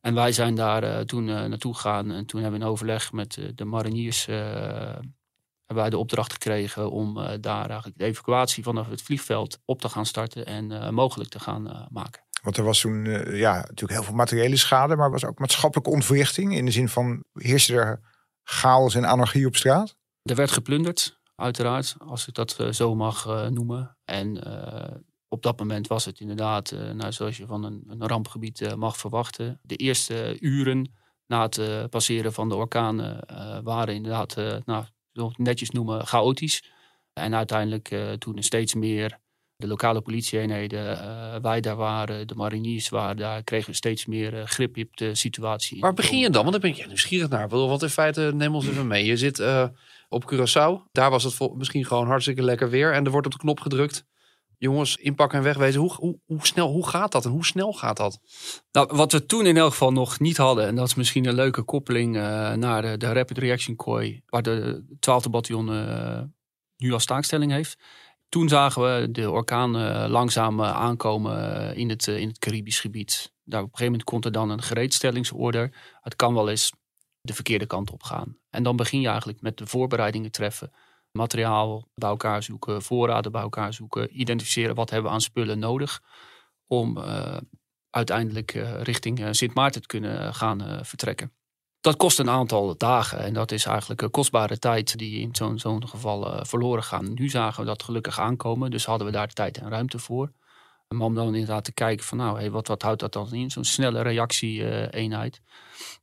En 0.00 0.14
wij 0.14 0.32
zijn 0.32 0.54
daar 0.54 1.04
toen 1.04 1.24
naartoe 1.24 1.74
gegaan 1.74 2.10
en 2.10 2.26
toen 2.26 2.40
hebben 2.40 2.60
we 2.60 2.66
een 2.66 2.72
overleg 2.72 3.12
met 3.12 3.52
de 3.54 3.64
mariniers 3.64 4.26
hebben 5.70 5.88
wij 5.88 5.98
de 5.98 6.04
opdracht 6.04 6.32
gekregen 6.32 6.90
om 6.90 7.18
uh, 7.18 7.30
daar 7.40 7.66
eigenlijk 7.66 7.98
de 7.98 8.04
evacuatie 8.04 8.62
vanaf 8.62 8.88
het 8.88 9.02
vliegveld 9.02 9.58
op 9.64 9.80
te 9.80 9.88
gaan 9.88 10.06
starten 10.06 10.46
en 10.46 10.70
uh, 10.70 10.88
mogelijk 10.88 11.30
te 11.30 11.40
gaan 11.40 11.66
uh, 11.66 11.86
maken. 11.90 12.22
Want 12.42 12.56
er 12.56 12.64
was 12.64 12.80
toen 12.80 13.04
ja, 13.36 13.54
natuurlijk 13.54 13.90
heel 13.90 14.02
veel 14.02 14.14
materiële 14.14 14.56
schade, 14.56 14.96
maar 14.96 15.10
was 15.10 15.24
ook 15.24 15.38
maatschappelijke 15.38 15.90
ontwrichting 15.90 16.56
in 16.56 16.64
de 16.64 16.70
zin 16.70 16.88
van 16.88 17.24
heerste 17.32 17.74
er 17.74 18.00
chaos 18.42 18.94
en 18.94 19.04
anarchie 19.04 19.46
op 19.46 19.56
straat? 19.56 19.96
Er 20.22 20.34
werd 20.34 20.50
geplunderd, 20.50 21.20
uiteraard, 21.34 21.94
als 21.98 22.28
ik 22.28 22.34
dat 22.34 22.56
zo 22.70 22.94
mag 22.94 23.48
noemen. 23.50 23.96
En 24.04 24.42
op 25.28 25.42
dat 25.42 25.58
moment 25.58 25.86
was 25.86 26.04
het 26.04 26.20
inderdaad, 26.20 26.72
nou, 26.94 27.12
zoals 27.12 27.36
je 27.36 27.46
van 27.46 27.64
een, 27.64 27.84
een 27.88 28.06
rampgebied 28.06 28.76
mag 28.76 28.96
verwachten, 28.96 29.60
de 29.62 29.76
eerste 29.76 30.36
uren 30.40 30.94
na 31.26 31.42
het 31.42 31.90
passeren 31.90 32.32
van 32.32 32.48
de 32.48 32.54
orkanen 32.54 33.24
waren 33.62 33.94
inderdaad 33.94 34.36
nou, 34.64 34.84
netjes 35.36 35.70
noemen, 35.70 36.06
chaotisch. 36.06 36.64
En 37.12 37.34
uiteindelijk 37.34 37.90
uh, 37.90 38.12
toen 38.12 38.42
steeds 38.42 38.74
meer 38.74 39.18
De 39.60 39.66
lokale 39.66 40.00
politieeenheden, 40.00 40.96
uh, 40.96 41.36
wij 41.42 41.60
daar 41.60 41.76
waren, 41.76 42.26
de 42.26 42.34
mariniers 42.34 42.88
waren 42.88 43.16
daar, 43.16 43.42
kregen 43.42 43.70
we 43.70 43.76
steeds 43.76 44.06
meer 44.06 44.34
uh, 44.34 44.44
grip 44.44 44.76
op 44.76 44.96
de 44.96 45.14
situatie. 45.14 45.80
Waar 45.80 45.94
begin 45.94 46.18
je 46.18 46.30
dan? 46.30 46.42
Want 46.42 46.52
dan 46.52 46.60
ben 46.60 46.80
ik 46.80 46.86
nieuwsgierig 46.86 47.28
naar. 47.28 47.48
Want 47.48 47.82
in 47.82 47.88
feite, 47.88 48.30
neem 48.34 48.54
ons 48.54 48.68
even 48.68 48.86
mee. 48.86 49.04
Je 49.04 49.16
zit 49.16 49.42
op 50.08 50.32
Curaçao. 50.32 50.90
Daar 50.92 51.10
was 51.10 51.24
het 51.24 51.56
misschien 51.56 51.84
gewoon 51.84 52.06
hartstikke 52.06 52.42
lekker 52.42 52.70
weer. 52.70 52.92
En 52.92 53.04
er 53.04 53.10
wordt 53.10 53.26
op 53.26 53.32
de 53.32 53.38
knop 53.38 53.60
gedrukt. 53.60 54.04
Jongens, 54.60 54.96
inpakken 54.96 55.38
en 55.38 55.44
wegwezen. 55.44 55.80
Hoe, 55.80 55.94
hoe, 55.94 56.18
hoe, 56.26 56.46
snel, 56.46 56.70
hoe 56.70 56.88
gaat 56.88 57.12
dat 57.12 57.24
en 57.24 57.30
hoe 57.30 57.44
snel 57.44 57.72
gaat 57.72 57.96
dat? 57.96 58.20
Nou, 58.72 58.88
wat 58.92 59.12
we 59.12 59.26
toen 59.26 59.46
in 59.46 59.56
elk 59.56 59.70
geval 59.70 59.92
nog 59.92 60.18
niet 60.18 60.36
hadden, 60.36 60.66
en 60.66 60.74
dat 60.74 60.86
is 60.86 60.94
misschien 60.94 61.26
een 61.26 61.34
leuke 61.34 61.62
koppeling 61.62 62.12
naar 62.56 62.82
de, 62.82 62.96
de 62.96 63.12
Rapid 63.12 63.38
Reaction 63.38 63.76
Kooi, 63.76 64.22
waar 64.26 64.42
de 64.42 64.84
12e 64.94 65.30
bataljon 65.30 65.66
nu 66.76 66.92
als 66.92 67.04
taakstelling 67.04 67.52
heeft 67.52 67.78
toen 68.30 68.48
zagen 68.48 68.82
we 68.82 69.10
de 69.10 69.30
orkaan 69.30 69.76
uh, 69.76 70.04
langzaam 70.08 70.62
aankomen 70.62 71.76
in, 71.76 71.88
het, 71.88 72.06
in 72.06 72.28
het 72.28 72.38
Caribisch 72.38 72.80
gebied. 72.80 73.32
Daar 73.44 73.60
op 73.60 73.66
een 73.66 73.76
gegeven 73.76 73.92
moment 73.92 74.04
komt 74.04 74.24
er 74.24 74.32
dan 74.32 74.50
een 74.50 74.62
gereedstellingsorder. 74.62 75.72
Het 76.00 76.16
kan 76.16 76.34
wel 76.34 76.48
eens 76.48 76.72
de 77.20 77.34
verkeerde 77.34 77.66
kant 77.66 77.90
op 77.90 78.02
gaan. 78.02 78.36
En 78.50 78.62
dan 78.62 78.76
begin 78.76 79.00
je 79.00 79.08
eigenlijk 79.08 79.40
met 79.40 79.56
de 79.56 79.66
voorbereidingen 79.66 80.30
treffen. 80.30 80.72
Materiaal 81.12 81.88
bij 81.94 82.08
elkaar 82.08 82.42
zoeken, 82.42 82.82
voorraden 82.82 83.32
bij 83.32 83.42
elkaar 83.42 83.72
zoeken. 83.72 84.20
Identificeren 84.20 84.74
wat 84.74 84.90
hebben 84.90 85.08
we 85.08 85.14
aan 85.14 85.22
spullen 85.22 85.58
nodig. 85.58 86.02
Om 86.66 86.98
uiteindelijk 87.90 88.50
richting 88.82 89.28
Sint 89.30 89.54
Maarten 89.54 89.80
te 89.80 89.86
kunnen 89.86 90.34
gaan 90.34 90.84
vertrekken. 90.84 91.32
Dat 91.80 91.96
kost 91.96 92.18
een 92.18 92.30
aantal 92.30 92.76
dagen 92.76 93.18
en 93.18 93.34
dat 93.34 93.52
is 93.52 93.64
eigenlijk 93.64 94.08
kostbare 94.10 94.58
tijd 94.58 94.98
die 94.98 95.20
in 95.20 95.58
zo'n 95.58 95.88
geval 95.88 96.44
verloren 96.46 96.82
gaan. 96.82 97.14
Nu 97.14 97.28
zagen 97.28 97.60
we 97.60 97.66
dat 97.66 97.82
gelukkig 97.82 98.18
aankomen, 98.20 98.70
dus 98.70 98.84
hadden 98.84 99.06
we 99.06 99.12
daar 99.12 99.32
tijd 99.32 99.58
en 99.58 99.68
ruimte 99.68 99.98
voor. 99.98 100.32
Maar 100.94 101.06
om 101.06 101.14
dan 101.14 101.26
inderdaad 101.26 101.64
te 101.64 101.72
kijken 101.72 102.06
van 102.06 102.18
nou, 102.18 102.38
hey, 102.38 102.50
wat, 102.50 102.66
wat 102.66 102.82
houdt 102.82 103.00
dat 103.00 103.12
dan 103.12 103.32
in? 103.32 103.50
Zo'n 103.50 103.64
snelle 103.64 104.02
reactie-eenheid. 104.02 105.40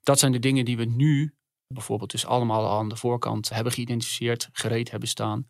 dat 0.03 0.19
zijn 0.19 0.31
de 0.31 0.39
dingen 0.39 0.65
die 0.65 0.77
we 0.77 0.85
nu 0.85 1.35
bijvoorbeeld 1.67 2.11
dus 2.11 2.25
allemaal 2.25 2.77
aan 2.77 2.89
de 2.89 2.95
voorkant 2.95 3.49
hebben 3.49 3.73
geïdentificeerd, 3.73 4.49
gereed 4.51 4.91
hebben 4.91 5.09
staan 5.09 5.47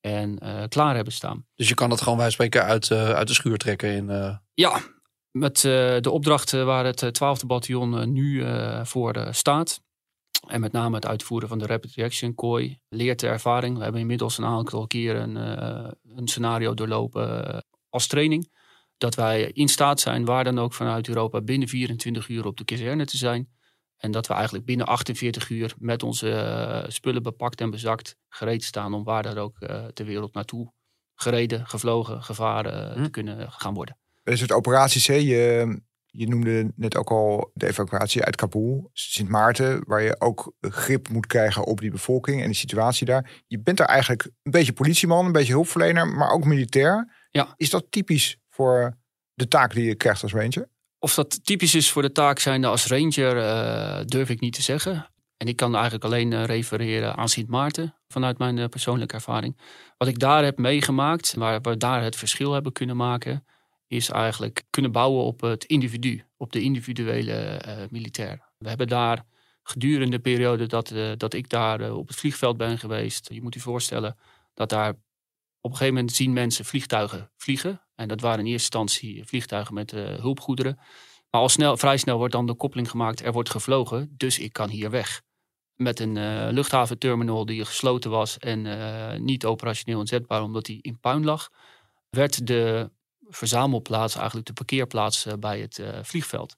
en 0.00 0.38
uh, 0.42 0.62
klaar 0.68 0.94
hebben 0.94 1.12
staan. 1.12 1.46
Dus 1.54 1.68
je 1.68 1.74
kan 1.74 1.90
het 1.90 2.00
gewoon 2.00 2.18
wij 2.18 2.30
spreken 2.30 2.64
uit, 2.64 2.90
uh, 2.90 3.10
uit 3.10 3.28
de 3.28 3.34
schuur 3.34 3.58
trekken 3.58 3.90
in... 3.90 4.38
Ja, 4.54 4.80
met 5.30 5.60
de 5.60 6.10
opdrachten 6.10 6.66
waar 6.66 6.84
het 6.84 7.04
12e 7.04 7.46
bataljon 7.46 8.12
nu 8.12 8.44
voor 8.82 9.28
staat. 9.30 9.80
En 10.46 10.60
met 10.60 10.72
name 10.72 10.94
het 10.94 11.06
uitvoeren 11.06 11.48
van 11.48 11.58
de 11.58 11.66
Rapid 11.66 11.94
Reaction 11.94 12.34
Kooi 12.34 12.78
leert 12.88 13.20
de 13.20 13.26
ervaring. 13.26 13.76
We 13.76 13.82
hebben 13.82 14.00
inmiddels 14.00 14.38
een 14.38 14.44
aantal 14.44 14.86
keer 14.86 15.16
een, 15.16 15.36
een 16.16 16.28
scenario 16.28 16.74
doorlopen 16.74 17.64
als 17.88 18.06
training. 18.06 18.50
Dat 18.98 19.14
wij 19.14 19.50
in 19.52 19.68
staat 19.68 20.00
zijn, 20.00 20.24
waar 20.24 20.44
dan 20.44 20.58
ook 20.58 20.72
vanuit 20.72 21.08
Europa, 21.08 21.40
binnen 21.40 21.68
24 21.68 22.28
uur 22.28 22.46
op 22.46 22.56
de 22.56 22.64
kazerne 22.64 23.04
te 23.04 23.16
zijn. 23.16 23.48
En 23.96 24.10
dat 24.10 24.26
we 24.26 24.34
eigenlijk 24.34 24.64
binnen 24.64 24.86
48 24.86 25.50
uur 25.50 25.74
met 25.78 26.02
onze 26.02 26.84
spullen 26.88 27.22
bepakt 27.22 27.60
en 27.60 27.70
bezakt 27.70 28.16
gereed 28.28 28.64
staan 28.64 28.94
om 28.94 29.04
waar 29.04 29.22
dan 29.22 29.38
ook 29.38 29.58
ter 29.92 30.04
wereld 30.04 30.34
naartoe 30.34 30.72
gereden, 31.14 31.66
gevlogen, 31.66 32.22
gevaren 32.22 32.92
hm. 32.92 33.02
te 33.02 33.10
kunnen 33.10 33.52
gaan 33.52 33.74
worden. 33.74 33.98
Een 34.24 34.38
soort 34.38 34.52
operaties, 34.52 35.06
hè? 35.06 35.14
Je, 35.14 35.80
je 36.06 36.28
noemde 36.28 36.72
net 36.76 36.96
ook 36.96 37.10
al 37.10 37.50
de 37.54 37.66
evacuatie 37.66 38.24
uit 38.24 38.36
Kabul, 38.36 38.90
Sint 38.92 39.28
Maarten, 39.28 39.84
waar 39.86 40.02
je 40.02 40.20
ook 40.20 40.52
grip 40.60 41.08
moet 41.08 41.26
krijgen 41.26 41.64
op 41.64 41.80
die 41.80 41.90
bevolking 41.90 42.42
en 42.42 42.48
de 42.48 42.54
situatie 42.54 43.06
daar. 43.06 43.42
Je 43.46 43.60
bent 43.60 43.76
daar 43.76 43.86
eigenlijk 43.86 44.24
een 44.42 44.50
beetje 44.50 44.72
politieman, 44.72 45.26
een 45.26 45.32
beetje 45.32 45.52
hulpverlener, 45.52 46.08
maar 46.08 46.30
ook 46.30 46.44
militair. 46.44 47.26
Ja. 47.30 47.54
Is 47.56 47.70
dat 47.70 47.86
typisch 47.90 48.38
voor 48.48 48.98
de 49.34 49.48
taak 49.48 49.74
die 49.74 49.84
je 49.84 49.94
krijgt 49.94 50.22
als 50.22 50.32
ranger? 50.32 50.68
Of 51.06 51.14
dat 51.14 51.44
typisch 51.44 51.74
is 51.74 51.90
voor 51.90 52.02
de 52.02 52.12
taak 52.12 52.38
zijnde 52.38 52.66
als 52.66 52.86
ranger, 52.86 53.36
uh, 53.36 54.00
durf 54.04 54.28
ik 54.28 54.40
niet 54.40 54.54
te 54.54 54.62
zeggen. 54.62 55.10
En 55.36 55.46
ik 55.46 55.56
kan 55.56 55.74
eigenlijk 55.74 56.04
alleen 56.04 56.32
uh, 56.32 56.44
refereren 56.44 57.16
aan 57.16 57.28
Sint 57.28 57.48
Maarten 57.48 57.94
vanuit 58.08 58.38
mijn 58.38 58.56
uh, 58.56 58.64
persoonlijke 58.64 59.14
ervaring. 59.14 59.58
Wat 59.98 60.08
ik 60.08 60.18
daar 60.18 60.44
heb 60.44 60.58
meegemaakt, 60.58 61.34
waar 61.34 61.60
we 61.60 61.76
daar 61.76 62.02
het 62.02 62.16
verschil 62.16 62.52
hebben 62.52 62.72
kunnen 62.72 62.96
maken, 62.96 63.46
is 63.86 64.08
eigenlijk 64.10 64.64
kunnen 64.70 64.92
bouwen 64.92 65.24
op 65.24 65.40
het 65.40 65.64
individu, 65.64 66.24
op 66.36 66.52
de 66.52 66.60
individuele 66.60 67.60
militair. 67.90 68.40
We 68.58 68.68
hebben 68.68 68.88
daar 68.88 69.24
gedurende 69.62 70.16
de 70.16 70.22
periode 70.22 70.66
dat, 70.66 70.92
dat 71.16 71.34
ik 71.34 71.48
daar 71.48 71.92
op 71.92 72.08
het 72.08 72.16
vliegveld 72.16 72.56
ben 72.56 72.78
geweest, 72.78 73.28
je 73.32 73.42
moet 73.42 73.54
je 73.54 73.60
voorstellen 73.60 74.16
dat 74.54 74.68
daar 74.68 74.94
op 75.66 75.72
een 75.72 75.76
gegeven 75.76 75.94
moment 75.94 76.16
zien 76.16 76.32
mensen 76.32 76.64
vliegtuigen 76.64 77.30
vliegen. 77.36 77.82
En 77.94 78.08
dat 78.08 78.20
waren 78.20 78.38
in 78.38 78.46
eerste 78.50 78.78
instantie 78.78 79.24
vliegtuigen 79.24 79.74
met 79.74 79.90
hulpgoederen. 79.90 80.78
Maar 81.30 81.40
al 81.40 81.48
snel, 81.48 81.76
vrij 81.76 81.96
snel 81.96 82.18
wordt 82.18 82.32
dan 82.32 82.46
de 82.46 82.54
koppeling 82.54 82.90
gemaakt, 82.90 83.24
er 83.24 83.32
wordt 83.32 83.50
gevlogen, 83.50 84.14
dus 84.16 84.38
ik 84.38 84.52
kan 84.52 84.68
hier 84.68 84.90
weg. 84.90 85.22
Met 85.74 86.00
een 86.00 86.48
luchthaventerminal 86.52 87.46
die 87.46 87.64
gesloten 87.64 88.10
was 88.10 88.38
en 88.38 89.24
niet 89.24 89.44
operationeel 89.44 90.00
inzetbaar 90.00 90.42
omdat 90.42 90.64
die 90.64 90.82
in 90.82 91.00
puin 91.00 91.24
lag, 91.24 91.48
werd 92.10 92.46
de 92.46 92.90
verzamelplaats, 93.28 94.14
eigenlijk 94.14 94.46
de 94.46 94.52
parkeerplaats 94.52 95.26
eh, 95.26 95.32
bij 95.38 95.60
het 95.60 95.78
eh, 95.78 95.98
vliegveld. 96.02 96.56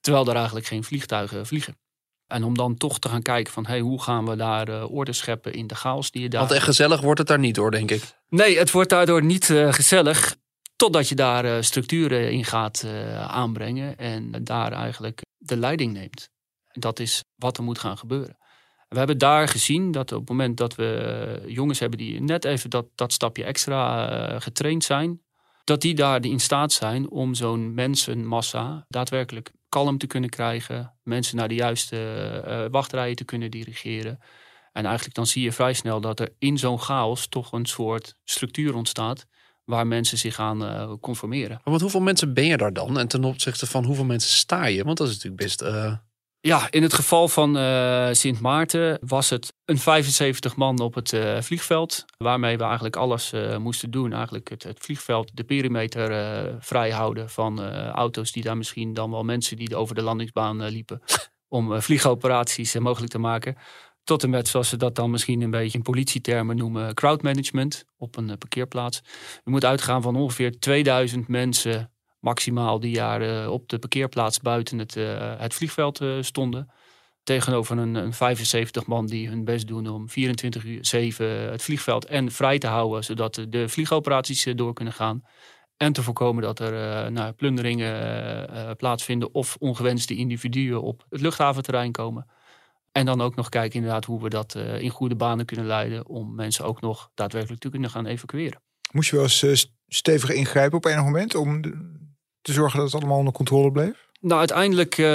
Terwijl 0.00 0.26
er 0.26 0.36
eigenlijk 0.36 0.66
geen 0.66 0.84
vliegtuigen 0.84 1.46
vliegen. 1.46 1.78
En 2.32 2.44
om 2.44 2.56
dan 2.56 2.76
toch 2.76 2.98
te 2.98 3.08
gaan 3.08 3.22
kijken 3.22 3.52
van 3.52 3.66
hey, 3.66 3.80
hoe 3.80 4.02
gaan 4.02 4.26
we 4.26 4.36
daar 4.36 4.68
uh, 4.68 4.94
orde 4.94 5.12
scheppen 5.12 5.52
in 5.52 5.66
de 5.66 5.74
chaos 5.74 6.10
die 6.10 6.22
je 6.22 6.28
daar. 6.28 6.40
Want 6.40 6.52
echt 6.52 6.64
gezellig 6.64 7.00
wordt 7.00 7.18
het 7.18 7.28
daar 7.28 7.38
niet 7.38 7.56
hoor, 7.56 7.70
denk 7.70 7.90
ik. 7.90 8.02
Nee, 8.28 8.58
het 8.58 8.70
wordt 8.70 8.90
daardoor 8.90 9.24
niet 9.24 9.48
uh, 9.48 9.72
gezellig. 9.72 10.36
Totdat 10.76 11.08
je 11.08 11.14
daar 11.14 11.44
uh, 11.44 11.56
structuren 11.60 12.32
in 12.32 12.44
gaat 12.44 12.86
aanbrengen 13.16 13.98
en 13.98 14.44
daar 14.44 14.72
eigenlijk 14.72 15.20
de 15.36 15.56
leiding 15.56 15.92
neemt. 15.92 16.28
Dat 16.72 16.98
is 16.98 17.24
wat 17.36 17.56
er 17.56 17.62
moet 17.62 17.78
gaan 17.78 17.98
gebeuren. 17.98 18.36
We 18.88 18.98
hebben 18.98 19.18
daar 19.18 19.48
gezien 19.48 19.90
dat 19.90 20.12
op 20.12 20.20
het 20.20 20.28
moment 20.28 20.56
dat 20.56 20.74
we 20.74 21.42
jongens 21.46 21.78
hebben 21.78 21.98
die 21.98 22.20
net 22.20 22.44
even 22.44 22.70
dat, 22.70 22.86
dat 22.94 23.12
stapje 23.12 23.44
extra 23.44 24.38
getraind 24.38 24.84
zijn, 24.84 25.20
dat 25.64 25.80
die 25.80 25.94
daar 25.94 26.24
in 26.24 26.40
staat 26.40 26.72
zijn 26.72 27.10
om 27.10 27.34
zo'n 27.34 27.74
mensenmassa 27.74 28.84
daadwerkelijk 28.88 29.52
kalm 29.72 29.98
te 29.98 30.06
kunnen 30.06 30.30
krijgen, 30.30 30.94
mensen 31.02 31.36
naar 31.36 31.48
de 31.48 31.54
juiste 31.54 31.96
uh, 32.46 32.64
wachtrijen 32.70 33.16
te 33.16 33.24
kunnen 33.24 33.50
dirigeren. 33.50 34.18
En 34.72 34.84
eigenlijk 34.84 35.14
dan 35.14 35.26
zie 35.26 35.42
je 35.42 35.52
vrij 35.52 35.72
snel 35.72 36.00
dat 36.00 36.20
er 36.20 36.34
in 36.38 36.58
zo'n 36.58 36.80
chaos 36.80 37.26
toch 37.26 37.52
een 37.52 37.66
soort 37.66 38.16
structuur 38.24 38.74
ontstaat 38.74 39.26
waar 39.64 39.86
mensen 39.86 40.18
zich 40.18 40.38
aan 40.38 40.62
uh, 40.62 40.92
conformeren. 41.00 41.60
Maar 41.64 41.80
hoeveel 41.80 42.00
mensen 42.00 42.34
ben 42.34 42.44
je 42.44 42.56
daar 42.56 42.72
dan? 42.72 42.98
En 42.98 43.08
ten 43.08 43.24
opzichte 43.24 43.66
van 43.66 43.84
hoeveel 43.84 44.04
mensen 44.04 44.30
sta 44.30 44.64
je? 44.64 44.84
Want 44.84 44.98
dat 44.98 45.08
is 45.08 45.14
natuurlijk 45.14 45.42
best 45.42 45.62
uh, 45.62 45.94
ja, 46.42 46.70
in 46.70 46.82
het 46.82 46.92
geval 46.92 47.28
van 47.28 47.56
uh, 47.56 48.08
Sint 48.12 48.40
Maarten 48.40 48.98
was 49.06 49.30
het 49.30 49.54
een 49.64 49.78
75 49.78 50.56
man 50.56 50.78
op 50.78 50.94
het 50.94 51.12
uh, 51.12 51.40
vliegveld. 51.40 52.04
Waarmee 52.16 52.56
we 52.56 52.64
eigenlijk 52.64 52.96
alles 52.96 53.32
uh, 53.32 53.56
moesten 53.56 53.90
doen. 53.90 54.12
Eigenlijk 54.12 54.50
het, 54.50 54.62
het 54.62 54.78
vliegveld, 54.80 55.30
de 55.36 55.44
perimeter 55.44 56.56
vrijhouden 56.60 57.30
van 57.30 57.60
auto's 57.90 58.32
die 58.32 58.42
daar 58.42 58.56
misschien 58.56 58.94
dan 58.94 59.10
wel 59.10 59.22
mensen 59.24 59.56
die 59.56 59.76
over 59.76 59.94
de 59.94 60.02
landingsbaan 60.02 60.64
liepen. 60.64 61.02
om 61.48 61.82
vliegoperaties 61.82 62.78
mogelijk 62.78 63.12
te 63.12 63.18
maken. 63.18 63.56
Tot 64.04 64.22
en 64.22 64.30
met, 64.30 64.48
zoals 64.48 64.68
ze 64.68 64.76
dat 64.76 64.94
dan 64.94 65.10
misschien 65.10 65.42
een 65.42 65.50
beetje 65.50 65.78
in 65.78 65.84
politietermen 65.84 66.56
noemen, 66.56 66.94
crowdmanagement 66.94 67.84
op 67.96 68.16
een 68.16 68.38
parkeerplaats. 68.38 69.02
Je 69.44 69.50
moet 69.50 69.64
uitgaan 69.64 70.02
van 70.02 70.16
ongeveer 70.16 70.58
2000 70.58 71.28
mensen 71.28 71.91
maximaal 72.22 72.80
die 72.80 72.90
jaar 72.90 73.48
op 73.48 73.68
de 73.68 73.78
parkeerplaats 73.78 74.40
buiten 74.40 74.78
het, 74.78 74.96
uh, 74.96 75.34
het 75.38 75.54
vliegveld 75.54 76.00
uh, 76.00 76.22
stonden. 76.22 76.70
Tegenover 77.22 77.78
een, 77.78 77.94
een, 77.94 78.12
75 78.12 78.86
man 78.86 79.06
die 79.06 79.28
hun 79.28 79.44
best 79.44 79.66
doen 79.66 79.88
om 79.88 80.08
24 80.08 80.64
uur 80.64 80.84
7 80.84 81.50
het 81.50 81.62
vliegveld 81.62 82.04
en 82.04 82.30
vrij 82.30 82.58
te 82.58 82.66
houden, 82.66 83.04
zodat 83.04 83.46
de 83.48 83.68
vliegoperaties 83.68 84.46
uh, 84.46 84.56
door 84.56 84.72
kunnen 84.72 84.94
gaan. 84.94 85.22
En 85.76 85.92
te 85.92 86.02
voorkomen 86.02 86.42
dat 86.42 86.58
er 86.58 87.12
nou, 87.12 87.32
plunderingen 87.32 88.76
plaatsvinden 88.76 89.34
of 89.34 89.56
ongewenste 89.58 90.14
individuen 90.14 90.82
op 90.82 91.04
het 91.08 91.20
luchthaventerrein 91.20 91.92
komen. 91.92 92.26
En 92.92 93.06
dan 93.06 93.20
ook 93.20 93.34
nog 93.34 93.48
kijken 93.48 93.78
inderdaad 93.78 94.04
hoe 94.04 94.22
we 94.22 94.28
dat 94.28 94.54
in 94.54 94.90
goede 94.90 95.16
banen 95.16 95.46
kunnen 95.46 95.66
leiden 95.66 96.06
om 96.06 96.34
mensen 96.34 96.64
ook 96.64 96.80
nog 96.80 97.10
daadwerkelijk 97.14 97.60
te 97.60 97.68
kunnen 97.68 97.90
gaan 97.90 98.06
evacueren. 98.06 98.62
Moest 98.92 99.10
je 99.10 99.16
wel 99.16 99.24
eens 99.24 99.72
stevig 99.88 100.30
ingrijpen 100.30 100.76
op 100.76 100.84
enig 100.84 101.04
moment 101.04 101.34
om 101.34 101.60
te 102.42 102.52
zorgen 102.52 102.78
dat 102.78 102.92
het 102.92 103.00
allemaal 103.00 103.18
onder 103.18 103.32
controle 103.32 103.72
bleef? 103.72 104.10
Nou, 104.22 104.38
uiteindelijk 104.38 104.98
uh, 104.98 105.06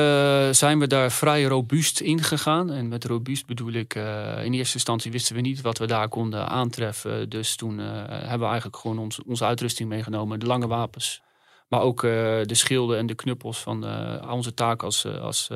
zijn 0.52 0.80
we 0.80 0.88
daar 0.88 1.12
vrij 1.12 1.44
robuust 1.44 2.00
in 2.00 2.24
gegaan. 2.24 2.72
En 2.72 2.88
met 2.88 3.04
robuust 3.04 3.46
bedoel 3.46 3.72
ik, 3.72 3.96
uh, 3.96 4.44
in 4.44 4.54
eerste 4.54 4.74
instantie 4.74 5.12
wisten 5.12 5.36
we 5.36 5.42
niet 5.42 5.62
wat 5.62 5.78
we 5.78 5.86
daar 5.86 6.10
konden 6.10 6.48
aantreffen. 6.48 7.30
Dus 7.30 7.56
toen 7.56 7.80
uh, 7.80 7.86
hebben 8.08 8.40
we 8.40 8.46
eigenlijk 8.46 8.78
gewoon 8.78 9.00
ons, 9.00 9.24
onze 9.24 9.46
uitrusting 9.46 9.90
meegenomen. 9.90 10.40
De 10.40 10.46
lange 10.46 10.68
wapens, 10.68 11.22
maar 11.68 11.82
ook 11.82 12.02
de 12.02 12.46
schilden 12.56 12.98
en 12.98 13.06
de 13.06 13.16
knuppels 13.16 13.60
van 13.60 13.86
onze 14.30 14.54
taak 14.54 14.84
als, 14.84 15.06
als 15.06 15.50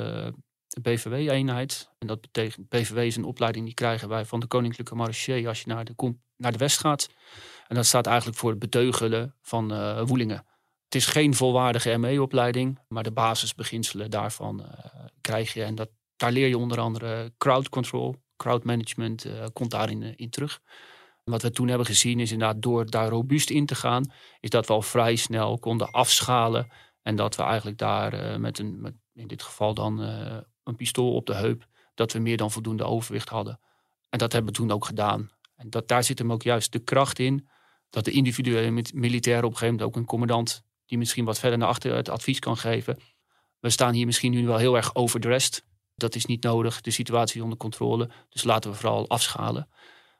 BVW-eenheid. 0.81 1.89
En 1.99 2.07
dat 2.07 2.21
betekent, 2.21 2.69
BVW 2.69 2.97
is 2.97 3.15
een 3.15 3.23
opleiding 3.23 3.65
die 3.65 3.73
krijgen 3.73 4.09
wij 4.09 4.25
van 4.25 4.39
de 4.39 4.47
Koninklijke 4.47 4.95
Marché 4.95 5.47
als 5.47 5.61
je 5.61 5.67
naar 5.67 5.85
de, 5.85 6.15
naar 6.37 6.51
de 6.51 6.57
West 6.57 6.79
gaat. 6.79 7.09
En 7.67 7.75
dat 7.75 7.85
staat 7.85 8.07
eigenlijk 8.07 8.37
voor 8.37 8.49
het 8.49 8.59
beteugelen 8.59 9.35
van 9.41 9.67
woelingen. 10.05 10.45
Het 10.91 11.01
is 11.01 11.07
geen 11.07 11.33
volwaardige 11.33 11.97
ME-opleiding, 11.97 12.79
maar 12.87 13.03
de 13.03 13.11
basisbeginselen 13.11 14.09
daarvan 14.09 14.59
uh, 14.61 14.67
krijg 15.21 15.53
je. 15.53 15.63
En 15.63 15.75
dat, 15.75 15.89
daar 16.15 16.31
leer 16.31 16.47
je 16.47 16.57
onder 16.57 16.79
andere 16.79 17.33
crowd 17.37 17.69
control, 17.69 18.15
crowd 18.37 18.63
management, 18.63 19.25
uh, 19.25 19.45
komt 19.53 19.71
daarin 19.71 20.17
in 20.17 20.29
terug. 20.29 20.61
Wat 21.23 21.41
we 21.41 21.51
toen 21.51 21.67
hebben 21.67 21.85
gezien 21.85 22.19
is 22.19 22.31
inderdaad 22.31 22.61
door 22.61 22.89
daar 22.89 23.09
robuust 23.09 23.49
in 23.49 23.65
te 23.65 23.75
gaan, 23.75 24.11
is 24.39 24.49
dat 24.49 24.67
we 24.67 24.73
al 24.73 24.81
vrij 24.81 25.15
snel 25.15 25.59
konden 25.59 25.91
afschalen. 25.91 26.71
En 27.01 27.15
dat 27.15 27.35
we 27.35 27.43
eigenlijk 27.43 27.77
daar 27.77 28.39
met 28.39 28.59
een, 28.59 28.81
met 28.81 28.93
in 29.13 29.27
dit 29.27 29.43
geval 29.43 29.73
dan 29.73 29.99
een 30.63 30.75
pistool 30.75 31.13
op 31.13 31.25
de 31.25 31.35
heup, 31.35 31.67
dat 31.93 32.11
we 32.11 32.19
meer 32.19 32.37
dan 32.37 32.51
voldoende 32.51 32.83
overwicht 32.83 33.29
hadden. 33.29 33.59
En 34.09 34.17
dat 34.17 34.31
hebben 34.31 34.51
we 34.51 34.57
toen 34.57 34.71
ook 34.71 34.85
gedaan. 34.85 35.29
En 35.55 35.69
dat, 35.69 35.87
daar 35.87 36.03
zit 36.03 36.19
hem 36.19 36.31
ook 36.31 36.43
juist 36.43 36.71
de 36.71 36.79
kracht 36.79 37.19
in, 37.19 37.49
dat 37.89 38.05
de 38.05 38.11
individuele 38.11 38.83
militair 38.93 39.37
op 39.37 39.51
een 39.51 39.57
gegeven 39.57 39.75
moment 39.75 39.87
ook 39.87 39.95
een 39.95 40.05
commandant, 40.05 40.69
die 40.91 40.99
misschien 40.99 41.25
wat 41.25 41.39
verder 41.39 41.57
naar 41.59 41.67
achter 41.67 41.95
het 41.95 42.09
advies 42.09 42.39
kan 42.39 42.57
geven. 42.57 42.97
We 43.59 43.69
staan 43.69 43.93
hier 43.93 44.05
misschien 44.05 44.31
nu 44.31 44.45
wel 44.45 44.57
heel 44.57 44.75
erg 44.75 44.95
overdressed. 44.95 45.63
Dat 45.95 46.15
is 46.15 46.25
niet 46.25 46.43
nodig, 46.43 46.81
de 46.81 46.91
situatie 46.91 47.35
is 47.35 47.43
onder 47.43 47.57
controle. 47.57 48.09
Dus 48.29 48.43
laten 48.43 48.71
we 48.71 48.77
vooral 48.77 49.09
afschalen. 49.09 49.69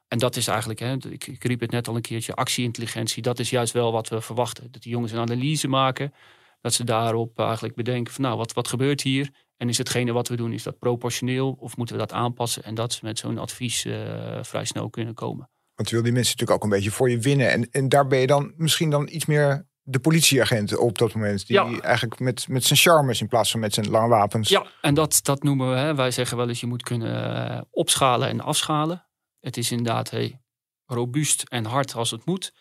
En 0.08 0.18
dat 0.18 0.36
is 0.36 0.48
eigenlijk, 0.48 0.80
hè, 0.80 0.94
ik, 1.10 1.28
ik 1.28 1.44
riep 1.44 1.60
het 1.60 1.72
net 1.72 1.88
al 1.88 1.96
een 1.96 2.02
keertje, 2.02 2.34
actieintelligentie. 2.34 3.22
Dat 3.22 3.40
is 3.40 3.50
juist 3.50 3.74
wel 3.74 3.92
wat 3.92 4.10
we 4.10 4.22
verwachten. 4.22 4.72
Dat 4.72 4.82
die 4.82 4.92
jongens 4.92 5.12
een 5.12 5.20
analyse 5.20 5.68
maken. 5.68 6.14
Dat 6.62 6.74
ze 6.74 6.84
daarop 6.84 7.40
eigenlijk 7.40 7.76
bedenken 7.76 8.14
van 8.14 8.24
nou, 8.24 8.38
wat, 8.38 8.54
wat 8.54 8.68
gebeurt 8.68 9.02
hier? 9.02 9.30
En 9.58 9.70
is 9.70 9.78
hetgene 9.78 10.12
wat 10.12 10.28
we 10.28 10.36
doen, 10.36 10.54
is 10.54 10.64
dat 10.64 10.80
proportioneel 10.80 11.58
of 11.60 11.78
moeten 11.78 11.96
we 11.96 12.02
dat 12.02 12.14
aanpassen? 12.14 12.64
En 12.64 12.76
dat 12.76 12.94
ze 12.94 13.00
met 13.06 13.20
zo'n 13.20 13.38
advies 13.38 13.86
uh, 13.86 14.44
vrij 14.44 14.66
snel 14.66 14.90
kunnen 14.90 15.14
komen. 15.14 15.50
Want 15.76 15.90
je 15.90 15.96
wil 15.96 16.04
die 16.04 16.14
mensen 16.14 16.32
natuurlijk 16.32 16.64
ook 16.64 16.72
een 16.72 16.78
beetje 16.78 16.92
voor 16.92 17.10
je 17.10 17.20
winnen. 17.20 17.52
En, 17.52 17.70
en 17.72 17.90
daar 17.90 18.08
ben 18.08 18.20
je 18.20 18.28
dan 18.28 18.54
misschien 18.58 18.90
dan 18.90 19.08
iets 19.12 19.26
meer 19.26 19.70
de 19.92 20.00
politieagent 20.00 20.78
op 20.78 20.98
dat 20.98 21.14
moment. 21.14 21.48
Die 21.48 21.56
ja. 21.56 21.80
eigenlijk 21.80 22.20
met, 22.20 22.48
met 22.48 22.64
zijn 22.64 22.80
charmes 22.80 23.22
in 23.22 23.28
plaats 23.28 23.52
van 23.52 23.60
met 23.60 23.74
zijn 23.74 23.90
lange 23.90 24.08
wapens. 24.08 24.50
Ja, 24.50 24.66
en 24.82 24.94
dat, 24.94 25.20
dat 25.24 25.44
noemen 25.44 25.70
we, 25.70 25.76
hè, 25.76 25.96
wij 25.96 26.12
zeggen 26.12 26.38
wel 26.38 26.50
eens 26.50 26.60
je 26.60 26.68
moet 26.68 26.84
kunnen 26.84 27.50
eh, 27.50 27.62
opschalen 27.72 28.28
en 28.28 28.42
afschalen. 28.42 29.08
Het 29.40 29.58
is 29.58 29.72
inderdaad 29.72 30.10
hey, 30.10 30.42
robuust 30.86 31.44
en 31.44 31.66
hard 31.66 31.96
als 31.96 32.12
het 32.12 32.26
moet. 32.26 32.54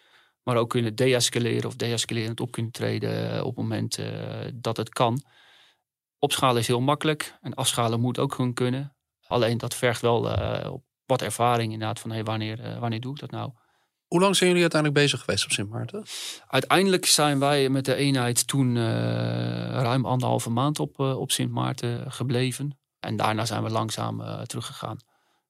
Maar 0.42 0.56
ook 0.56 0.70
kunnen 0.70 0.94
deescaleren 0.94 1.66
of 1.66 1.76
deescalerend 1.76 2.40
op 2.40 2.50
kunnen 2.50 2.72
treden 2.72 3.44
op 3.44 3.56
het 3.56 3.64
moment 3.64 3.98
uh, 3.98 4.06
dat 4.54 4.76
het 4.76 4.88
kan. 4.88 5.22
Opschalen 6.18 6.60
is 6.60 6.66
heel 6.66 6.80
makkelijk 6.80 7.38
en 7.40 7.54
afschalen 7.54 8.00
moet 8.00 8.18
ook 8.18 8.34
gewoon 8.34 8.54
kunnen. 8.54 8.96
Alleen 9.26 9.58
dat 9.58 9.74
vergt 9.74 10.00
wel 10.00 10.38
uh, 10.38 10.74
wat 11.06 11.22
ervaring 11.22 11.72
inderdaad 11.72 12.00
van 12.00 12.10
hey, 12.10 12.24
wanneer, 12.24 12.60
uh, 12.60 12.78
wanneer 12.78 13.00
doe 13.00 13.14
ik 13.14 13.20
dat 13.20 13.30
nou? 13.30 13.52
Hoe 14.10 14.20
lang 14.20 14.36
zijn 14.36 14.48
jullie 14.48 14.62
uiteindelijk 14.62 15.02
bezig 15.02 15.20
geweest 15.20 15.44
op 15.44 15.50
Sint 15.50 15.70
Maarten? 15.70 16.04
Uiteindelijk 16.46 17.06
zijn 17.06 17.38
wij 17.38 17.68
met 17.68 17.84
de 17.84 17.94
eenheid 17.94 18.46
toen 18.46 18.76
uh, 18.76 18.82
ruim 19.70 20.06
anderhalve 20.06 20.50
maand 20.50 20.80
op, 20.80 20.98
op 20.98 21.30
Sint 21.30 21.50
Maarten 21.50 22.12
gebleven. 22.12 22.78
En 23.00 23.16
daarna 23.16 23.44
zijn 23.44 23.62
we 23.62 23.70
langzaam 23.70 24.44
teruggegaan. 24.46 24.96